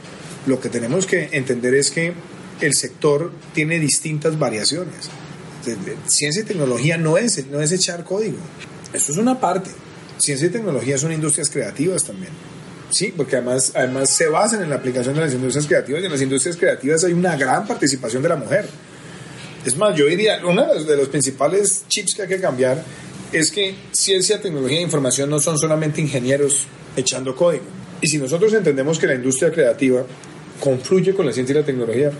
Lo 0.47 0.59
que 0.59 0.71
tenemos 0.71 1.07
que 1.07 1.29
entender 1.33 1.75
es 1.75 1.91
que 1.91 2.15
el 2.63 2.73
sector 2.75 3.31
tiene 3.55 3.79
distintas 3.79 4.39
variaciones. 4.39 5.11
Ciencia 6.07 6.43
y 6.43 6.45
tecnología 6.47 6.97
no 6.97 7.19
es, 7.19 7.47
no 7.49 7.61
es 7.61 7.73
echar 7.73 8.05
código. 8.05 8.39
Eso 8.93 9.13
es 9.13 9.19
una 9.19 9.39
parte. 9.41 9.71
Ciencia 10.19 10.47
y 10.47 10.51
tecnología 10.51 10.99
son 10.99 11.13
industrias 11.13 11.51
creativas 11.51 12.05
también. 12.05 12.33
Sí, 12.91 13.13
porque 13.17 13.37
además, 13.37 13.73
además 13.75 14.11
se 14.11 14.29
basan 14.29 14.63
en 14.63 14.71
la 14.71 14.77
aplicación 14.77 15.15
de 15.15 15.23
las 15.23 15.33
industrias 15.33 15.67
creativas 15.67 16.03
y 16.03 16.07
en 16.07 16.13
las 16.13 16.21
industrias 16.21 16.57
creativas 16.57 17.03
hay 17.05 17.15
una 17.15 17.37
gran 17.37 17.67
participación 17.67 18.23
de 18.23 18.29
la 18.29 18.37
mujer. 18.37 18.67
Es 19.65 19.77
más, 19.77 19.97
yo 19.97 20.07
diría, 20.07 20.41
uno 20.45 20.67
de 20.75 20.97
los, 20.97 21.09
principales 21.09 21.85
chips 21.89 22.15
que 22.15 22.23
hay 22.23 22.29
que 22.29 22.41
cambiar 22.41 22.85
es 23.33 23.51
que 23.51 23.75
ciencia, 23.93 24.41
tecnología 24.41 24.79
e 24.79 24.83
información 24.83 25.31
no 25.31 25.41
son 25.41 25.59
solamente 25.59 26.01
ingenieros 26.03 26.67
echando 26.97 27.35
código. 27.35 27.65
Y 28.03 28.09
si 28.09 28.19
nosotros 28.19 28.53
entendemos 28.53 28.99
que 28.99 29.07
la 29.07 29.15
industria 29.15 29.51
creativa 29.51 30.05
confluye 30.61 31.15
con 31.15 31.25
la 31.25 31.33
ciencia 31.33 31.55
y 31.55 31.59
la 31.59 31.65
tecnología, 31.65 32.11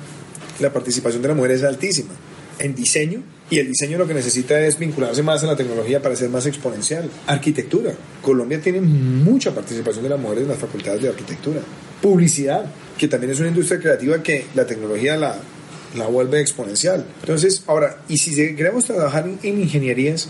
la 0.61 0.73
participación 0.73 1.21
de 1.21 1.29
la 1.29 1.35
mujer 1.35 1.51
es 1.51 1.65
altísima 1.65 2.15
en 2.63 2.75
diseño 2.75 3.23
y 3.51 3.59
el 3.59 3.69
diseño 3.69 3.99
lo 3.99 4.07
que 4.07 4.15
necesita 4.15 4.59
es 4.61 4.79
vincularse 4.79 5.23
más 5.23 5.43
a 5.43 5.47
la 5.47 5.57
tecnología 5.57 6.01
para 6.01 6.17
ser 6.17 6.31
más 6.31 6.47
exponencial. 6.47 7.11
Arquitectura. 7.27 7.93
Colombia 8.23 8.61
tiene 8.61 8.81
mucha 8.81 9.55
participación 9.55 10.05
de 10.05 10.09
las 10.09 10.19
mujeres 10.19 10.45
en 10.45 10.49
las 10.49 10.59
facultades 10.59 11.03
de 11.03 11.11
arquitectura. 11.11 11.61
Publicidad, 12.01 12.65
que 12.97 13.09
también 13.09 13.33
es 13.33 13.41
una 13.41 13.49
industria 13.49 13.79
creativa 13.79 14.23
que 14.23 14.47
la 14.55 14.67
tecnología 14.67 15.17
la, 15.17 15.37
la 15.99 16.07
vuelve 16.07 16.41
exponencial. 16.41 17.05
Entonces, 17.21 17.63
ahora, 17.67 18.03
y 18.09 18.17
si 18.17 18.35
queremos 18.55 18.87
trabajar 18.87 19.27
en, 19.29 19.39
en 19.43 19.61
ingenierías, 19.61 20.29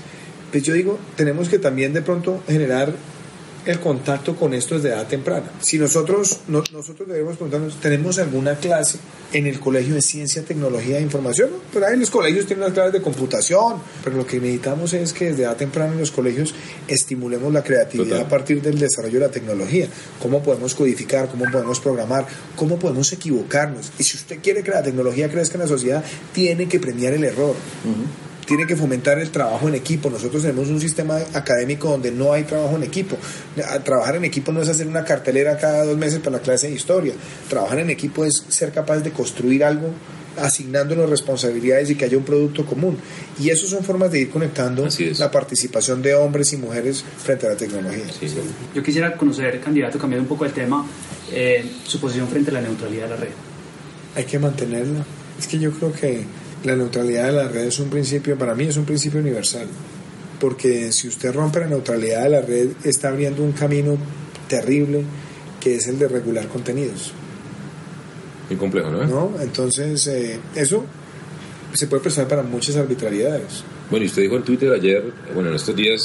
pues 0.50 0.64
yo 0.64 0.74
digo, 0.74 0.98
tenemos 1.16 1.48
que 1.48 1.58
también 1.58 1.92
de 1.92 2.02
pronto 2.02 2.42
generar 2.48 2.92
el 3.64 3.78
contacto 3.80 4.34
con 4.36 4.54
esto 4.54 4.74
desde 4.74 4.88
edad 4.90 5.06
temprana. 5.06 5.50
Si 5.60 5.78
nosotros, 5.78 6.40
no- 6.48 6.64
nosotros 6.72 7.08
debemos 7.08 7.34
preguntarnos, 7.36 7.76
¿tenemos 7.80 8.18
alguna 8.18 8.56
clase 8.56 8.98
en 9.32 9.46
el 9.46 9.60
colegio 9.60 9.94
de 9.94 10.02
ciencia, 10.02 10.42
tecnología 10.42 10.98
e 10.98 11.02
información? 11.02 11.50
¿no? 11.52 11.56
Pero 11.72 11.86
ahí 11.86 11.96
los 11.96 12.10
colegios 12.10 12.46
tienen 12.46 12.64
unas 12.64 12.74
clases 12.74 12.92
de 12.94 13.02
computación, 13.02 13.76
pero 14.02 14.16
lo 14.16 14.26
que 14.26 14.40
necesitamos 14.40 14.92
es 14.94 15.12
que 15.12 15.26
desde 15.26 15.44
edad 15.44 15.56
temprana 15.56 15.92
en 15.92 16.00
los 16.00 16.10
colegios 16.10 16.54
estimulemos 16.88 17.52
la 17.52 17.62
creatividad 17.62 18.08
Total. 18.10 18.26
a 18.26 18.28
partir 18.28 18.60
del 18.62 18.78
desarrollo 18.78 19.20
de 19.20 19.26
la 19.26 19.30
tecnología. 19.32 19.86
¿Cómo 20.20 20.42
podemos 20.42 20.74
codificar? 20.74 21.28
¿Cómo 21.28 21.44
podemos 21.50 21.78
programar? 21.80 22.26
¿Cómo 22.56 22.78
podemos 22.78 23.12
equivocarnos? 23.12 23.92
Y 23.98 24.02
si 24.02 24.16
usted 24.16 24.38
quiere 24.42 24.62
que 24.62 24.70
la 24.72 24.82
tecnología 24.82 25.30
crezca 25.30 25.54
en 25.54 25.60
la 25.62 25.68
sociedad, 25.68 26.04
tiene 26.32 26.68
que 26.68 26.80
premiar 26.80 27.12
el 27.12 27.24
error 27.24 27.54
tiene 28.46 28.66
que 28.66 28.76
fomentar 28.76 29.18
el 29.18 29.30
trabajo 29.30 29.68
en 29.68 29.74
equipo. 29.74 30.10
Nosotros 30.10 30.42
tenemos 30.42 30.68
un 30.68 30.80
sistema 30.80 31.18
académico 31.34 31.90
donde 31.90 32.10
no 32.10 32.32
hay 32.32 32.44
trabajo 32.44 32.76
en 32.76 32.82
equipo. 32.82 33.16
Trabajar 33.84 34.16
en 34.16 34.24
equipo 34.24 34.52
no 34.52 34.62
es 34.62 34.68
hacer 34.68 34.86
una 34.86 35.04
cartelera 35.04 35.56
cada 35.58 35.84
dos 35.84 35.96
meses 35.96 36.18
para 36.18 36.36
la 36.36 36.42
clase 36.42 36.68
de 36.68 36.74
historia. 36.74 37.14
Trabajar 37.48 37.78
en 37.78 37.90
equipo 37.90 38.24
es 38.24 38.44
ser 38.48 38.72
capaz 38.72 38.98
de 38.98 39.10
construir 39.10 39.64
algo 39.64 39.90
asignándonos 40.36 41.10
responsabilidades 41.10 41.90
y 41.90 41.94
que 41.94 42.06
haya 42.06 42.16
un 42.16 42.24
producto 42.24 42.64
común. 42.64 42.96
Y 43.38 43.50
eso 43.50 43.66
son 43.66 43.84
formas 43.84 44.10
de 44.10 44.20
ir 44.20 44.30
conectando 44.30 44.88
la 45.18 45.30
participación 45.30 46.02
de 46.02 46.14
hombres 46.14 46.52
y 46.52 46.56
mujeres 46.56 47.04
frente 47.22 47.46
a 47.46 47.50
la 47.50 47.56
tecnología. 47.56 48.04
Sí, 48.18 48.28
sí. 48.28 48.36
Yo 48.74 48.82
quisiera 48.82 49.16
conocer, 49.16 49.60
candidato, 49.60 49.98
cambiando 49.98 50.22
un 50.22 50.28
poco 50.28 50.44
el 50.44 50.52
tema, 50.52 50.86
eh, 51.30 51.64
su 51.86 52.00
posición 52.00 52.28
frente 52.28 52.50
a 52.50 52.54
la 52.54 52.60
neutralidad 52.62 53.04
de 53.04 53.10
la 53.10 53.16
red. 53.16 53.28
Hay 54.16 54.24
que 54.24 54.38
mantenerla. 54.38 55.04
Es 55.38 55.46
que 55.46 55.58
yo 55.58 55.70
creo 55.72 55.92
que 55.92 56.24
la 56.64 56.76
neutralidad 56.76 57.26
de 57.26 57.32
la 57.32 57.48
red 57.48 57.64
es 57.64 57.78
un 57.80 57.90
principio, 57.90 58.36
para 58.38 58.54
mí 58.54 58.64
es 58.64 58.76
un 58.76 58.84
principio 58.84 59.20
universal. 59.20 59.66
Porque 60.40 60.90
si 60.92 61.08
usted 61.08 61.32
rompe 61.34 61.60
la 61.60 61.66
neutralidad 61.66 62.24
de 62.24 62.28
la 62.30 62.40
red, 62.40 62.68
está 62.84 63.08
abriendo 63.08 63.42
un 63.42 63.52
camino 63.52 63.96
terrible 64.48 65.02
que 65.60 65.76
es 65.76 65.86
el 65.86 65.98
de 65.98 66.08
regular 66.08 66.48
contenidos. 66.48 67.12
Muy 68.48 68.58
complejo, 68.58 68.90
¿no? 68.90 69.06
¿no? 69.06 69.32
Entonces, 69.40 70.06
eh, 70.08 70.40
eso 70.54 70.84
se 71.72 71.86
puede 71.86 72.02
prestar 72.02 72.26
para 72.28 72.42
muchas 72.42 72.76
arbitrariedades. 72.76 73.62
Bueno, 73.90 74.04
y 74.04 74.08
usted 74.08 74.22
dijo 74.22 74.36
en 74.36 74.42
Twitter 74.42 74.72
ayer, 74.72 75.02
bueno, 75.34 75.50
en 75.50 75.54
estos 75.56 75.74
días, 75.76 76.02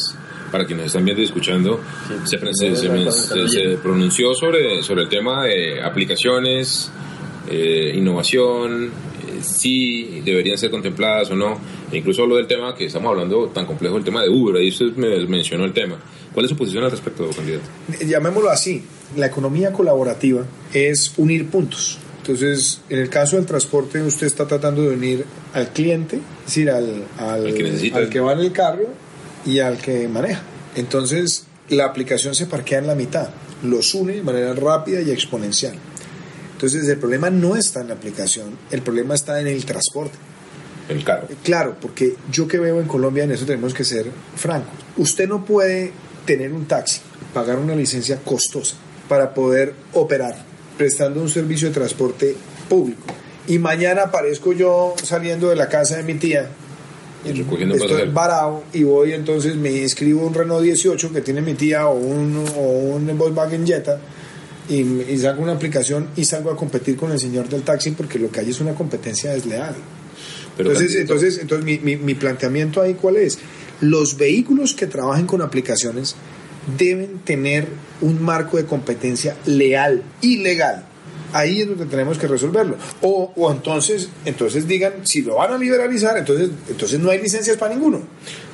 para 0.52 0.66
quienes 0.66 0.88
están 0.88 1.04
viendo 1.04 1.22
y 1.22 1.26
escuchando, 1.26 1.82
se, 2.26 2.38
se- 2.38 2.76
se 2.76 2.90
men- 2.90 3.12
se- 3.12 3.48
se 3.50 3.78
pronunció 3.82 4.34
sobre, 4.34 4.82
sobre 4.84 5.04
el 5.04 5.10
tema 5.10 5.46
de 5.46 5.82
aplicaciones, 5.82 6.90
eh, 7.50 7.94
innovación, 7.96 8.92
si 9.42 10.22
deberían 10.26 10.58
ser 10.58 10.70
contempladas 10.72 11.30
o 11.32 11.36
no. 11.36 11.58
E 11.92 11.98
incluso 11.98 12.24
habló 12.24 12.36
del 12.36 12.48
tema 12.48 12.76
que 12.76 12.86
estamos 12.86 13.10
hablando 13.10 13.48
tan 13.48 13.66
complejo, 13.66 13.98
el 13.98 14.04
tema 14.04 14.22
de 14.24 14.30
Uber, 14.30 14.56
ahí 14.56 14.70
usted 14.70 14.94
me 14.96 15.26
mencionó 15.28 15.66
el 15.66 15.74
tema. 15.74 16.00
¿Cuál 16.34 16.46
es 16.46 16.52
su 16.52 16.58
posición 16.58 16.84
al 16.84 16.92
respecto, 16.92 17.30
candidato? 17.30 17.66
Llamémoslo 18.06 18.50
así, 18.50 18.84
la 19.16 19.28
economía 19.28 19.72
colaborativa 19.72 20.44
es 20.74 21.14
unir 21.18 21.50
puntos. 21.50 21.98
Entonces, 22.20 22.82
en 22.90 23.00
el 23.00 23.10
caso 23.10 23.38
del 23.38 23.46
transporte, 23.46 24.02
usted 24.02 24.28
está 24.28 24.46
tratando 24.46 24.82
de 24.82 24.90
unir 24.90 25.26
al 25.54 25.70
cliente, 25.72 26.18
es 26.18 26.46
decir, 26.46 26.70
al, 26.70 27.06
al, 27.18 27.46
Al 27.48 27.54
que 27.54 27.64
necesita. 27.64 27.98
al 28.00 28.10
que 28.10 28.20
va 28.20 28.34
en 28.34 28.40
el 28.40 28.52
carro 28.52 28.88
y 29.46 29.60
al 29.60 29.78
que 29.78 30.08
maneja. 30.10 30.42
Entonces, 30.76 31.46
la 31.70 31.86
aplicación 31.86 32.36
se 32.36 32.46
parquea 32.46 32.80
en 32.80 32.88
la 32.88 32.96
mitad, 32.96 33.30
los 33.64 33.94
une 33.94 34.14
de 34.14 34.24
manera 34.24 34.54
rápida 34.54 35.02
y 35.02 35.10
exponencial. 35.10 35.76
Entonces, 36.58 36.90
el 36.90 36.98
problema 36.98 37.30
no 37.30 37.56
está 37.56 37.82
en 37.82 37.90
la 37.90 37.94
aplicación, 37.94 38.58
el 38.72 38.82
problema 38.82 39.14
está 39.14 39.40
en 39.40 39.46
el 39.46 39.64
transporte. 39.64 40.18
El 40.90 41.04
carro. 41.04 41.28
Claro, 41.44 41.76
porque 41.80 42.16
yo 42.32 42.48
que 42.48 42.58
veo 42.58 42.82
en 42.82 42.88
Colombia, 42.88 43.26
en 43.26 43.32
eso 43.32 43.46
tenemos 43.46 43.76
que 43.76 43.84
ser 43.84 44.08
francos. 44.36 44.74
Usted 44.98 45.30
no 45.30 45.46
puede 45.46 45.92
tener 46.26 46.52
un 46.52 46.66
taxi, 46.66 47.02
pagar 47.32 47.60
una 47.60 47.76
licencia 47.76 48.18
costosa 48.26 48.76
para 49.08 49.36
poder 49.36 49.76
operar 49.94 50.36
prestando 50.80 51.22
un 51.22 51.30
servicio 51.30 51.68
de 51.68 51.76
transporte 51.76 52.36
público. 52.68 53.04
Y 53.48 53.60
mañana 53.60 54.06
aparezco 54.06 54.52
yo 54.52 54.96
saliendo 55.04 55.50
de 55.50 55.58
la 55.58 55.70
casa 55.70 55.98
de 55.98 56.04
mi 56.04 56.16
tía. 56.16 56.50
Estoy 57.24 58.10
varado 58.10 58.64
y 58.74 58.82
voy 58.82 59.14
entonces 59.14 59.56
me 59.56 59.70
inscribo 59.70 60.26
un 60.26 60.34
Renault 60.34 60.64
18 60.64 61.14
que 61.14 61.22
tiene 61.22 61.42
mi 61.42 61.54
tía 61.54 61.88
o 61.88 61.94
un, 61.94 62.44
o 62.56 62.62
un 62.62 63.16
Volkswagen 63.16 63.64
Jetta 63.68 64.00
y, 64.70 64.82
y 65.12 65.18
saco 65.18 65.42
una 65.42 65.54
aplicación 65.54 66.08
y 66.16 66.26
salgo 66.26 66.52
a 66.52 66.56
competir 66.58 66.98
con 66.98 67.12
el 67.12 67.20
señor 67.20 67.48
del 67.50 67.62
taxi 67.64 67.92
porque 67.92 68.20
lo 68.20 68.30
que 68.32 68.42
hay 68.42 68.50
es 68.50 68.60
una 68.60 68.74
competencia 68.76 69.32
desleal. 69.32 69.76
Pero, 70.56 70.72
entonces, 70.72 70.96
entonces, 71.02 71.38
entonces 71.40 71.66
mi, 71.66 71.78
mi- 71.80 71.98
mi 71.98 72.16
planteamiento 72.16 72.82
ahí 72.82 72.96
cuál 72.96 73.18
es? 73.18 73.38
Los 73.80 74.18
vehículos 74.18 74.74
que 74.74 74.88
trabajen 74.88 75.28
con 75.28 75.42
aplicaciones 75.42 76.16
deben 76.78 77.20
tener 77.20 77.68
un 78.02 78.22
marco 78.22 78.58
de 78.58 78.66
competencia 78.66 79.38
leal 79.46 80.04
y 80.22 80.38
legal. 80.38 80.86
Ahí 81.34 81.62
es 81.62 81.68
donde 81.68 81.86
tenemos 81.86 82.18
que 82.18 82.28
resolverlo. 82.28 82.78
O, 83.02 83.34
o 83.36 83.52
entonces, 83.52 84.10
entonces 84.26 84.68
digan, 84.68 85.06
si 85.06 85.22
lo 85.22 85.36
van 85.36 85.54
a 85.54 85.58
liberalizar, 85.58 86.18
entonces, 86.18 86.50
entonces 86.70 87.00
no 87.00 87.10
hay 87.10 87.22
licencias 87.22 87.58
para 87.58 87.74
ninguno. 87.74 88.00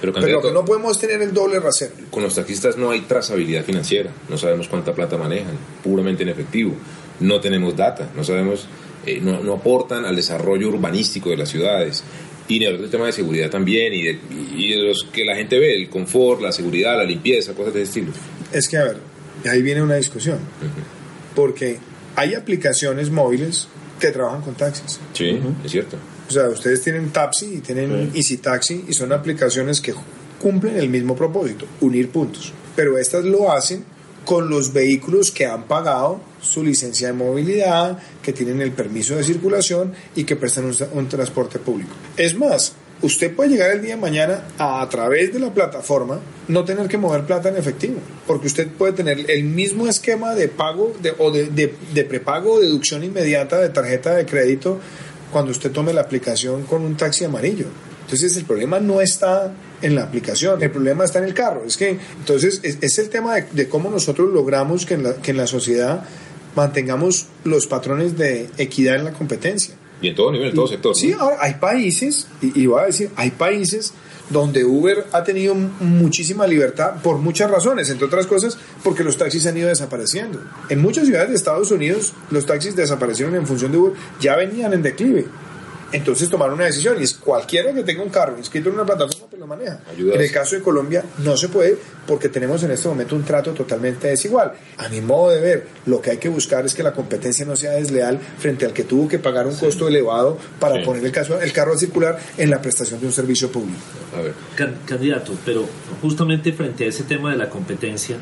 pero, 0.01 0.12
Pero 0.12 0.13
candidato, 0.13 0.47
que 0.47 0.53
no 0.53 0.65
podemos 0.65 0.97
tener 0.99 1.21
el 1.21 1.33
doble 1.33 1.59
rasero. 1.59 1.93
con 2.09 2.23
los 2.23 2.36
taxistas 2.36 2.77
no 2.77 2.91
hay 2.91 3.01
trazabilidad 3.01 3.63
financiera, 3.63 4.12
no 4.29 4.38
sabemos 4.38 4.67
cuánta 4.67 4.93
plata 4.93 5.17
manejan, 5.17 5.57
puramente 5.83 6.23
en 6.23 6.29
efectivo, 6.29 6.73
no 7.19 7.39
tenemos 7.39 7.75
data, 7.75 8.09
no 8.15 8.23
sabemos, 8.23 8.67
eh, 9.05 9.19
no, 9.21 9.41
no 9.41 9.53
aportan 9.53 10.05
al 10.05 10.15
desarrollo 10.15 10.69
urbanístico 10.69 11.29
de 11.29 11.38
las 11.38 11.49
ciudades. 11.49 12.03
Y 12.47 12.59
ni 12.59 12.65
del 12.65 12.89
tema 12.89 13.05
de 13.05 13.13
seguridad 13.13 13.49
también, 13.49 13.93
y 13.93 14.03
de, 14.03 14.19
y 14.57 14.71
de 14.71 14.83
los 14.83 15.05
que 15.13 15.23
la 15.23 15.33
gente 15.33 15.57
ve, 15.59 15.75
el 15.75 15.89
confort, 15.89 16.41
la 16.41 16.51
seguridad, 16.51 16.97
la 16.97 17.05
limpieza, 17.05 17.53
cosas 17.53 17.73
de 17.73 17.83
ese 17.83 17.89
estilo. 18.01 18.12
Es 18.51 18.67
que, 18.67 18.77
a 18.77 18.83
ver, 18.83 18.97
ahí 19.49 19.62
viene 19.62 19.81
una 19.81 19.95
discusión. 19.95 20.39
porque 21.36 21.77
hay 22.15 22.34
aplicaciones 22.36 23.10
móviles 23.10 23.67
que 23.99 24.12
trabajan 24.12 24.41
con 24.41 24.56
taxis. 24.56 24.99
Sí, 25.13 25.39
es 25.63 25.71
cierto. 25.71 25.97
O 26.28 26.32
sea, 26.32 26.49
ustedes 26.49 26.82
tienen 26.82 27.12
Tapsi 27.12 27.56
y 27.56 27.60
tienen 27.60 28.12
Easy 28.13 28.38
Taxi 28.38 28.86
y 28.88 28.93
son 28.93 29.12
aplicaciones 29.12 29.82
que 29.82 29.93
cumplen 30.41 30.78
el 30.78 30.89
mismo 30.89 31.15
propósito, 31.15 31.65
unir 31.82 32.10
puntos. 32.10 32.52
Pero 32.76 32.97
estas 32.97 33.23
lo 33.23 33.52
hacen 33.52 33.86
con 34.26 34.49
los 34.49 34.73
vehículos 34.73 35.32
que 35.32 35.45
han 35.45 35.63
pagado 35.67 36.21
su 36.41 36.63
licencia 36.63 37.08
de 37.08 37.13
movilidad, 37.13 37.99
que 38.21 38.34
tienen 38.34 38.62
el 38.62 38.71
permiso 38.71 39.15
de 39.15 39.23
circulación 39.23 39.93
y 40.15 40.23
que 40.23 40.36
prestan 40.36 40.65
un, 40.65 40.76
un 40.93 41.10
transporte 41.10 41.60
público. 41.60 41.91
Es 42.17 42.36
más, 42.36 42.73
usted 43.03 43.35
puede 43.35 43.51
llegar 43.51 43.71
el 43.71 43.81
día 43.81 43.95
de 43.95 44.01
mañana 44.01 44.43
a, 44.57 44.87
través 44.89 45.31
de 45.33 45.39
la 45.39 45.53
plataforma 45.53 46.19
no 46.47 46.65
tener 46.65 46.87
que 46.87 46.97
mover 46.97 47.25
plata 47.25 47.49
en 47.49 47.57
efectivo, 47.57 47.99
porque 48.25 48.47
usted 48.47 48.67
puede 48.67 48.93
tener 48.93 49.29
el 49.29 49.43
mismo 49.43 49.87
esquema 49.87 50.33
de 50.33 50.47
pago 50.47 50.93
de, 51.01 51.13
o 51.19 51.31
de, 51.31 51.47
de, 51.47 51.75
de 51.93 52.03
prepago 52.05 52.53
o 52.53 52.59
deducción 52.59 53.03
inmediata 53.03 53.59
de 53.59 53.69
tarjeta 53.69 54.15
de 54.15 54.25
crédito 54.25 54.79
cuando 55.31 55.51
usted 55.51 55.71
tome 55.71 55.93
la 55.93 56.01
aplicación 56.01 56.63
con 56.63 56.83
un 56.83 56.97
taxi 56.97 57.25
amarillo. 57.25 57.65
Entonces 58.01 58.35
el 58.37 58.45
problema 58.45 58.79
no 58.79 59.01
está 59.01 59.53
en 59.81 59.95
la 59.95 60.03
aplicación, 60.03 60.61
el 60.61 60.71
problema 60.71 61.03
está 61.03 61.19
en 61.19 61.25
el 61.25 61.33
carro. 61.33 61.63
Es 61.65 61.77
que 61.77 61.97
entonces 62.17 62.61
es, 62.63 62.77
es 62.81 62.99
el 62.99 63.09
tema 63.09 63.35
de, 63.35 63.45
de, 63.51 63.69
cómo 63.69 63.89
nosotros 63.89 64.31
logramos 64.31 64.85
que 64.85 64.93
en, 64.93 65.03
la, 65.03 65.15
que 65.15 65.31
en 65.31 65.37
la 65.37 65.47
sociedad 65.47 66.03
mantengamos 66.55 67.27
los 67.43 67.67
patrones 67.67 68.17
de 68.17 68.49
equidad 68.57 68.95
en 68.95 69.05
la 69.05 69.13
competencia. 69.13 69.75
Y 70.03 70.09
en 70.09 70.15
todo 70.15 70.31
nivel, 70.31 70.49
en 70.49 70.55
todo 70.55 70.67
sector. 70.67 70.95
Sí, 70.95 71.13
ahora 71.13 71.37
hay 71.39 71.55
países, 71.55 72.27
y, 72.41 72.61
y 72.61 72.67
voy 72.67 72.81
a 72.81 72.85
decir, 72.85 73.09
hay 73.15 73.31
países 73.31 73.93
donde 74.29 74.63
Uber 74.63 75.05
ha 75.11 75.23
tenido 75.23 75.55
muchísima 75.55 76.47
libertad 76.47 76.95
por 77.01 77.17
muchas 77.17 77.49
razones, 77.49 77.89
entre 77.89 78.07
otras 78.07 78.27
cosas 78.27 78.57
porque 78.83 79.03
los 79.03 79.17
taxis 79.17 79.45
han 79.45 79.57
ido 79.57 79.69
desapareciendo. 79.69 80.41
En 80.69 80.81
muchas 80.81 81.05
ciudades 81.05 81.29
de 81.29 81.35
Estados 81.35 81.71
Unidos 81.71 82.13
los 82.31 82.45
taxis 82.45 82.75
desaparecieron 82.75 83.35
en 83.35 83.47
función 83.47 83.71
de 83.71 83.77
Uber, 83.77 83.93
ya 84.19 84.35
venían 84.35 84.73
en 84.73 84.81
declive. 84.81 85.25
Entonces 85.93 86.29
tomaron 86.29 86.56
una 86.56 86.65
decisión 86.65 86.99
y 86.99 87.03
es 87.03 87.13
cualquiera 87.13 87.71
que 87.73 87.84
tenga 87.84 88.03
un 88.03 88.10
carro 88.10 88.38
inscrito 88.38 88.69
en 88.69 88.75
una 88.75 88.86
plataforma 88.86 89.27
te 89.29 89.38
lo 89.38 89.47
maneja. 89.47 89.79
Ayudas. 89.89 90.15
En 90.15 90.21
el 90.21 90.32
caso 90.32 90.56
de 90.56 90.62
Colombia 90.62 91.03
no 91.19 91.38
se 91.38 91.47
puede 91.49 91.77
porque 92.08 92.29
tenemos 92.29 92.62
en 92.63 92.71
este 92.71 92.88
momento 92.89 93.15
un 93.15 93.23
trato 93.23 93.51
totalmente 93.53 94.08
desigual. 94.08 94.53
A 94.77 94.89
mi 94.89 94.99
modo 95.01 95.29
de 95.32 95.39
ver, 95.39 95.67
lo 95.86 96.01
que 96.01 96.12
hay 96.12 96.17
que 96.17 96.29
buscar 96.29 96.65
es 96.65 96.73
que 96.73 96.84
la 96.84 96.93
competencia 96.93 97.45
no 97.45 97.56
sea 97.56 97.71
desleal 97.71 98.19
frente 98.39 98.65
al 98.65 98.73
que 98.73 98.84
tuvo 98.84 99.08
que 99.08 99.19
pagar 99.19 99.47
un 99.47 99.56
costo 99.56 99.88
elevado 99.88 100.38
para 100.60 100.75
Sí. 100.75 100.82
poner 100.84 101.06
el, 101.06 101.12
caso, 101.12 101.39
el 101.39 101.53
carro 101.53 101.73
a 101.73 101.77
circular 101.77 102.19
en 102.38 102.49
la 102.49 102.62
prestación 102.62 102.99
de 102.99 103.06
un 103.08 103.13
servicio 103.13 103.51
público. 103.51 103.79
A 104.17 104.21
ver. 104.21 104.34
Can- 104.56 104.77
Candidato, 104.86 105.34
pero 105.45 105.65
justamente 106.01 106.51
frente 106.53 106.86
a 106.86 106.88
ese 106.88 107.03
tema 107.03 107.32
de 107.32 107.38
la 107.38 107.49
competencia, 107.49 108.17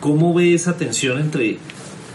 ¿cómo 0.00 0.32
ve 0.34 0.54
esa 0.54 0.76
tensión 0.76 1.18
entre 1.18 1.58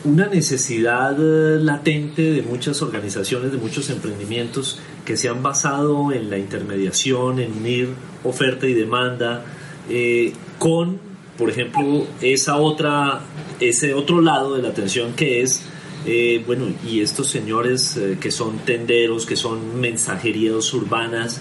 una 0.05 0.27
necesidad 0.27 1.15
eh, 1.17 1.59
latente 1.59 2.21
de 2.31 2.41
muchas 2.41 2.81
organizaciones, 2.81 3.51
de 3.51 3.57
muchos 3.57 3.89
emprendimientos 3.89 4.79
que 5.05 5.17
se 5.17 5.29
han 5.29 5.43
basado 5.43 6.11
en 6.11 6.29
la 6.29 6.37
intermediación, 6.37 7.39
en 7.39 7.53
unir 7.53 7.89
oferta 8.23 8.67
y 8.67 8.73
demanda, 8.73 9.43
eh, 9.89 10.33
con, 10.59 10.99
por 11.37 11.49
ejemplo, 11.49 12.07
esa 12.21 12.57
otra, 12.57 13.21
ese 13.59 13.93
otro 13.93 14.21
lado 14.21 14.55
de 14.55 14.61
la 14.61 14.73
tensión 14.73 15.13
que 15.13 15.41
es 15.41 15.63
eh, 16.05 16.43
bueno, 16.45 16.67
y 16.85 17.01
estos 17.01 17.27
señores 17.27 17.95
eh, 17.95 18.17
que 18.19 18.31
son 18.31 18.59
tenderos, 18.59 19.25
que 19.25 19.35
son 19.35 19.79
mensajerías 19.79 20.73
urbanas, 20.73 21.39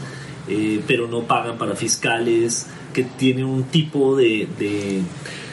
pero 0.87 1.07
no 1.07 1.23
pagan 1.23 1.57
para 1.57 1.75
fiscales, 1.77 2.67
que 2.93 3.05
tienen 3.05 3.45
un 3.45 3.65
tipo 3.65 4.17
de, 4.17 4.49
de, 4.59 5.01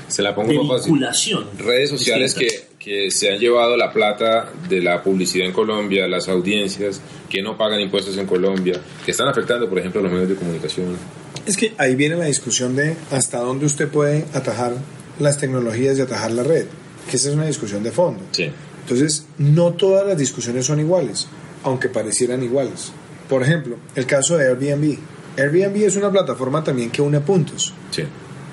Se 0.08 0.22
la 0.22 0.36
pongo 0.36 0.52
de 0.52 0.58
más 0.58 0.68
fácil. 0.68 0.92
vinculación. 0.92 1.46
Redes 1.58 1.92
sociales 1.92 2.36
distinta. 2.36 2.49
Que, 2.80 3.12
se 3.12 3.32
han 3.32 3.40
llevado 3.40 3.76
la 3.76 3.92
plata 3.92 4.52
de 4.68 4.82
la 4.82 5.04
publicidad 5.04 5.46
en 5.46 5.54
Colombia, 5.54 6.08
las 6.08 6.30
audiencias 6.30 7.02
que 7.30 7.42
no 7.42 7.58
pagan 7.58 7.80
impuestos 7.80 8.18
en 8.18 8.26
Colombia, 8.26 8.80
que 9.06 9.12
están 9.12 9.28
afectando, 9.28 9.70
por 9.70 9.78
ejemplo, 9.80 10.00
a 10.00 10.04
los 10.04 10.12
medios 10.12 10.30
de 10.30 10.36
comunicación. 10.36 10.98
Es 11.46 11.58
que 11.58 11.74
ahí 11.78 11.96
viene 11.96 12.16
la 12.16 12.26
discusión 12.26 12.76
de 12.76 12.96
hasta 13.12 13.40
dónde 13.40 13.66
usted 13.66 13.90
puede 13.90 14.26
atajar 14.34 14.74
las 15.20 15.38
tecnologías 15.38 15.98
y 15.98 16.02
atajar 16.02 16.32
la 16.32 16.44
red, 16.44 16.66
que 17.10 17.18
esa 17.18 17.30
es 17.30 17.36
una 17.36 17.46
discusión 17.46 17.84
de 17.84 17.92
fondo. 17.92 18.22
Sí. 18.32 18.50
Entonces, 18.82 19.26
no 19.38 19.74
todas 19.74 20.08
las 20.08 20.18
discusiones 20.18 20.66
son 20.66 20.80
iguales, 20.80 21.28
aunque 21.64 21.90
parecieran 21.90 22.42
iguales. 22.42 22.92
Por 23.28 23.44
ejemplo, 23.44 23.78
el 23.96 24.06
caso 24.06 24.38
de 24.38 24.48
Airbnb. 24.48 24.98
Airbnb 25.38 25.84
es 25.84 25.96
una 25.96 26.12
plataforma 26.12 26.64
también 26.64 26.90
que 26.90 27.02
une 27.02 27.20
puntos 27.20 27.74
Sí. 27.92 28.04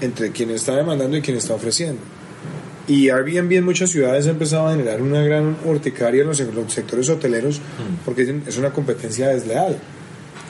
entre 0.00 0.30
quien 0.32 0.50
está 0.50 0.76
demandando 0.76 1.16
y 1.16 1.22
quien 1.22 1.36
está 1.36 1.54
ofreciendo. 1.54 2.00
Y 2.88 3.10
Airbnb 3.10 3.52
en 3.52 3.64
muchas 3.64 3.90
ciudades 3.90 4.26
ha 4.26 4.30
empezado 4.30 4.68
a 4.68 4.70
generar 4.70 5.02
una 5.02 5.22
gran 5.22 5.56
urticaria 5.64 6.22
en 6.22 6.28
los, 6.28 6.38
en 6.40 6.54
los 6.54 6.72
sectores 6.72 7.08
hoteleros 7.08 7.60
porque 8.04 8.40
es 8.46 8.56
una 8.56 8.72
competencia 8.72 9.28
desleal. 9.28 9.76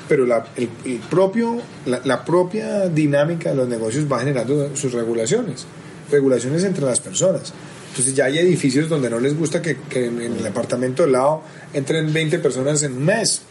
Pero 0.09 0.27
la, 0.27 0.47
el, 0.57 0.69
el 0.85 0.99
propio, 0.99 1.61
la, 1.87 2.01
la 2.05 2.25
propia 2.25 2.89
dinámica 2.89 3.51
de 3.51 3.57
los 3.57 3.69
negocios 3.69 4.07
va 4.11 4.21
generando 4.21 4.77
sus 4.77 4.93
regulaciones, 4.93 5.67
regulaciones 6.11 6.63
entre 6.65 6.85
las 6.85 7.01
personas. 7.01 7.53
Entonces 7.89 8.15
ya 8.15 8.27
hay 8.27 8.39
edificios 8.39 8.89
donde 8.91 9.09
no 9.09 9.19
les 9.19 9.37
gusta 9.37 9.63
que, 9.63 9.79
que 9.89 10.05
en, 10.05 10.21
en 10.21 10.37
el 10.37 10.47
apartamento 10.47 11.05
al 11.05 11.13
lado 11.13 11.43
entren 11.73 12.13
20 12.13 12.39
personas 12.41 12.83
en 12.83 12.93
un 12.93 13.05
mes. 13.05 13.43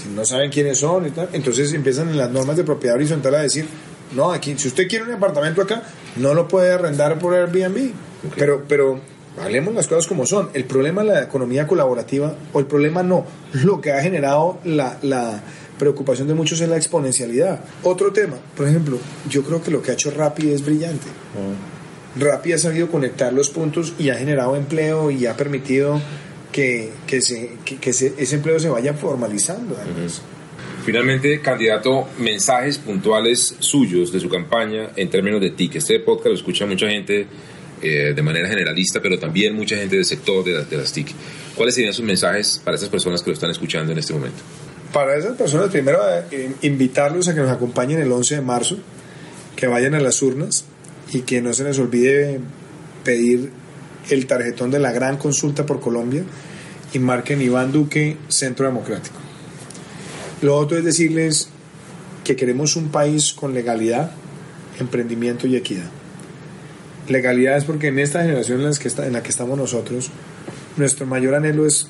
Si 0.00 0.08
no 0.14 0.24
saben 0.24 0.50
quiénes 0.50 0.78
son 0.78 1.08
y 1.08 1.10
tal, 1.10 1.28
entonces 1.32 1.72
empiezan 1.72 2.08
en 2.08 2.16
las 2.16 2.30
normas 2.30 2.56
de 2.56 2.62
propiedad 2.62 2.94
horizontal 2.96 3.34
a 3.34 3.42
decir, 3.42 3.66
no, 4.14 4.30
aquí, 4.30 4.54
si 4.56 4.68
usted 4.68 4.86
quiere 4.88 5.04
un 5.04 5.12
apartamento 5.12 5.62
acá, 5.62 5.82
no 6.16 6.34
lo 6.34 6.48
puede 6.48 6.72
arrendar 6.72 7.18
por 7.18 7.34
Airbnb. 7.34 7.90
Pero, 8.36 8.64
pero 8.68 9.00
hablemos 9.42 9.74
las 9.74 9.86
cosas 9.86 10.06
como 10.06 10.26
son. 10.26 10.48
El 10.54 10.64
problema 10.64 11.02
de 11.02 11.08
la 11.12 11.22
economía 11.22 11.66
colaborativa, 11.66 12.34
o 12.52 12.58
el 12.60 12.66
problema 12.66 13.02
no, 13.02 13.24
lo 13.64 13.80
que 13.80 13.92
ha 13.92 14.00
generado 14.02 14.58
la, 14.64 14.98
la 15.02 15.42
preocupación 15.78 16.26
de 16.28 16.34
muchos 16.34 16.60
es 16.60 16.68
la 16.68 16.76
exponencialidad. 16.76 17.60
Otro 17.82 18.12
tema, 18.12 18.36
por 18.56 18.66
ejemplo, 18.66 18.98
yo 19.28 19.42
creo 19.42 19.62
que 19.62 19.70
lo 19.70 19.82
que 19.82 19.90
ha 19.90 19.94
hecho 19.94 20.10
Rappi 20.10 20.50
es 20.50 20.64
brillante. 20.64 21.06
Rappi 22.18 22.52
ha 22.54 22.58
sabido 22.58 22.90
conectar 22.90 23.32
los 23.32 23.50
puntos 23.50 23.92
y 23.98 24.08
ha 24.08 24.14
generado 24.14 24.56
empleo 24.56 25.10
y 25.10 25.26
ha 25.26 25.36
permitido 25.36 26.00
que, 26.50 26.90
que, 27.06 27.20
se, 27.20 27.50
que, 27.64 27.76
que 27.76 27.92
se- 27.92 28.14
ese 28.16 28.36
empleo 28.36 28.58
se 28.58 28.70
vaya 28.70 28.94
formalizando. 28.94 29.76
además. 29.76 30.22
Finalmente, 30.86 31.40
candidato, 31.40 32.06
mensajes 32.18 32.78
puntuales 32.78 33.56
suyos 33.58 34.12
de 34.12 34.20
su 34.20 34.28
campaña 34.28 34.90
en 34.94 35.10
términos 35.10 35.40
de 35.40 35.50
TIC. 35.50 35.74
Este 35.74 35.98
podcast 35.98 36.28
lo 36.28 36.34
escucha 36.34 36.64
mucha 36.64 36.88
gente 36.88 37.26
eh, 37.82 38.12
de 38.14 38.22
manera 38.22 38.48
generalista, 38.48 39.00
pero 39.02 39.18
también 39.18 39.56
mucha 39.56 39.74
gente 39.76 39.96
del 39.96 40.04
sector 40.04 40.44
de, 40.44 40.76
las- 40.76 40.92
TIC. 40.92 41.08
¿Cuáles 41.56 41.74
serían 41.74 41.92
sus 41.92 42.04
mensajes 42.04 42.60
para 42.64 42.76
esas 42.76 42.88
personas 42.88 43.20
que 43.20 43.30
lo 43.30 43.34
están 43.34 43.50
escuchando 43.50 43.90
en 43.90 43.98
este 43.98 44.12
momento? 44.12 44.38
Para 44.92 45.16
esas 45.16 45.36
personas, 45.36 45.70
primero 45.70 45.98
eh, 46.30 46.52
invitarlos 46.62 47.26
a 47.26 47.34
que 47.34 47.40
nos 47.40 47.50
acompañen 47.50 48.00
el 48.00 48.12
11 48.12 48.36
de 48.36 48.40
marzo, 48.42 48.78
que 49.56 49.66
vayan 49.66 49.96
a 49.96 50.00
las 50.00 50.22
urnas 50.22 50.66
y 51.12 51.22
que 51.22 51.42
no 51.42 51.52
se 51.52 51.64
les 51.64 51.80
olvide 51.80 52.38
pedir 53.02 53.50
el 54.08 54.26
tarjetón 54.28 54.70
de 54.70 54.78
la 54.78 54.92
gran 54.92 55.16
consulta 55.16 55.66
por 55.66 55.80
Colombia 55.80 56.22
y 56.92 57.00
marquen 57.00 57.42
Iván 57.42 57.72
Duque 57.72 58.16
Centro 58.28 58.66
Democrático. 58.66 59.16
Lo 60.46 60.56
otro 60.56 60.78
es 60.78 60.84
decirles 60.84 61.48
que 62.22 62.36
queremos 62.36 62.76
un 62.76 62.90
país 62.90 63.32
con 63.32 63.52
legalidad, 63.52 64.12
emprendimiento 64.78 65.48
y 65.48 65.56
equidad. 65.56 65.90
Legalidad 67.08 67.56
es 67.56 67.64
porque 67.64 67.88
en 67.88 67.98
esta 67.98 68.22
generación 68.22 68.60
en 68.60 69.12
la 69.12 69.22
que, 69.24 69.28
estamos 69.28 69.58
nosotros, 69.58 70.08
nuestro 70.76 71.04
mayor 71.04 71.34
anhelo 71.34 71.66
es 71.66 71.88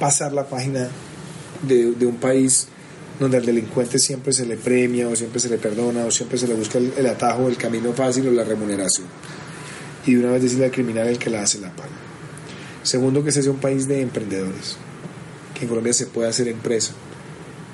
pasar 0.00 0.32
la 0.32 0.48
página 0.48 0.88
de, 1.68 2.06
un 2.06 2.16
país 2.16 2.68
donde 3.20 3.36
al 3.36 3.44
delincuente 3.44 3.98
siempre 3.98 4.32
se 4.32 4.46
le 4.46 4.56
premia 4.56 5.06
o 5.06 5.14
siempre 5.14 5.38
se 5.38 5.50
le 5.50 5.58
perdona 5.58 6.06
o 6.06 6.10
siempre 6.10 6.38
se 6.38 6.48
le 6.48 6.54
busca 6.54 6.78
el, 6.78 7.06
atajo, 7.06 7.48
el 7.48 7.58
camino 7.58 7.92
fácil 7.92 8.28
o 8.28 8.30
la 8.30 8.44
remuneración. 8.44 9.08
Y 10.06 10.16
una 10.16 10.30
vez 10.30 10.40
decirle 10.40 10.64
al 10.64 10.70
criminal 10.70 11.06
el 11.06 11.18
que 11.18 11.28
la 11.28 11.42
hace 11.42 11.60
la 11.60 11.68
paga. 11.68 11.90
Segundo, 12.82 13.22
que 13.22 13.28
ese 13.28 13.42
sea 13.42 13.52
un 13.52 13.60
país 13.60 13.86
de 13.86 14.00
emprendedores, 14.00 14.76
que 15.52 15.64
en 15.64 15.68
Colombia 15.68 15.92
se 15.92 16.06
pueda 16.06 16.30
hacer 16.30 16.48
empresa, 16.48 16.94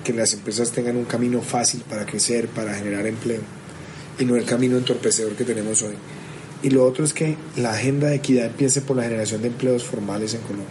que 0.04 0.12
las 0.12 0.32
empresas 0.34 0.70
tengan 0.72 0.96
un 0.96 1.04
camino 1.04 1.42
fácil 1.42 1.82
para 1.88 2.06
crecer, 2.06 2.48
para 2.48 2.74
generar 2.74 3.06
empleo, 3.06 3.40
y 4.18 4.24
no 4.24 4.36
el 4.36 4.44
camino 4.44 4.76
entorpecedor 4.76 5.32
que 5.32 5.44
tenemos 5.44 5.82
hoy. 5.82 5.94
Y 6.62 6.70
lo 6.70 6.84
otro 6.84 7.04
es 7.04 7.14
que 7.14 7.36
la 7.56 7.72
agenda 7.72 8.08
de 8.08 8.16
equidad 8.16 8.46
empiece 8.46 8.80
por 8.82 8.96
la 8.96 9.04
generación 9.04 9.40
de 9.42 9.48
empleos 9.48 9.84
formales 9.84 10.34
en 10.34 10.40
Colombia. 10.42 10.66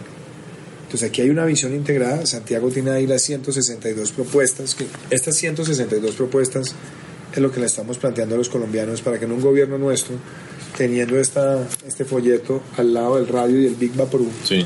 Entonces 0.84 1.08
aquí 1.08 1.22
hay 1.22 1.30
una 1.30 1.44
visión 1.44 1.74
integrada. 1.74 2.26
Santiago 2.26 2.68
tiene 2.70 2.90
ahí 2.90 3.06
las 3.06 3.22
162 3.22 4.12
propuestas. 4.12 4.74
Que 4.74 4.86
estas 5.10 5.36
162 5.36 6.14
propuestas 6.14 6.74
es 7.32 7.38
lo 7.38 7.50
que 7.52 7.60
le 7.60 7.66
estamos 7.66 7.98
planteando 7.98 8.34
a 8.34 8.38
los 8.38 8.48
colombianos 8.48 9.00
para 9.02 9.18
que 9.18 9.24
en 9.24 9.32
un 9.32 9.40
gobierno 9.40 9.78
nuestro, 9.78 10.14
teniendo 10.76 11.18
esta, 11.18 11.64
este 11.86 12.04
folleto 12.04 12.62
al 12.76 12.92
lado 12.94 13.16
del 13.16 13.28
radio 13.28 13.60
y 13.60 13.66
el 13.66 13.74
Big 13.74 13.94
Vaporú, 13.94 14.28
Sí. 14.44 14.64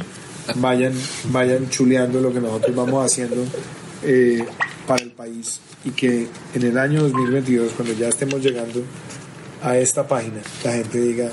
vayan, 0.56 0.92
vayan 1.30 1.68
chuleando 1.70 2.20
lo 2.20 2.32
que 2.32 2.40
nosotros 2.40 2.74
vamos 2.74 3.04
haciendo 3.04 3.36
eh, 4.04 4.44
para 4.86 5.02
el 5.02 5.10
país 5.10 5.60
y 5.84 5.90
que 5.90 6.26
en 6.54 6.62
el 6.62 6.78
año 6.78 7.02
2022, 7.02 7.72
cuando 7.72 7.94
ya 7.94 8.08
estemos 8.08 8.42
llegando 8.42 8.82
a 9.62 9.78
esta 9.78 10.06
página, 10.06 10.40
la 10.62 10.72
gente 10.72 11.00
diga, 11.00 11.30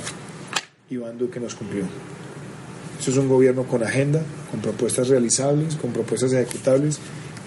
Iván 0.90 1.18
Duque 1.18 1.40
nos 1.40 1.56
cumplió. 1.56 1.84
Eso 3.00 3.12
es 3.12 3.18
un 3.18 3.28
gobierno 3.28 3.64
con 3.64 3.84
agenda, 3.84 4.22
con 4.52 4.62
propuestas 4.62 5.08
realizables, 5.08 5.76
con 5.76 5.92
propuestas 5.92 6.34
ejecutables 6.34 7.00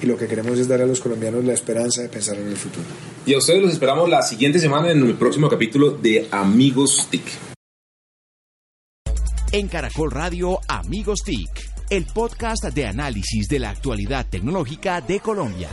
y 0.02 0.06
lo 0.06 0.16
que 0.16 0.26
queremos 0.26 0.58
es 0.58 0.68
dar 0.68 0.80
a 0.80 0.87
los 0.87 1.00
colombianos 1.00 1.44
la 1.44 1.52
esperanza 1.52 2.02
de 2.02 2.08
pensar 2.08 2.37
en 2.37 2.48
el 2.48 2.56
futuro. 2.56 2.84
Y 3.24 3.34
a 3.34 3.38
ustedes 3.38 3.62
los 3.62 3.72
esperamos 3.72 4.08
la 4.08 4.22
siguiente 4.22 4.58
semana 4.58 4.90
en 4.90 5.02
el 5.02 5.14
próximo 5.14 5.48
capítulo 5.48 5.90
de 5.90 6.28
Amigos 6.30 7.08
TIC. 7.10 7.22
En 9.52 9.68
Caracol 9.68 10.10
Radio 10.10 10.58
Amigos 10.68 11.20
TIC, 11.24 11.73
el 11.90 12.07
podcast 12.07 12.64
de 12.64 12.87
análisis 12.87 13.49
de 13.49 13.59
la 13.59 13.70
actualidad 13.70 14.27
tecnológica 14.29 15.01
de 15.01 15.20
Colombia. 15.20 15.68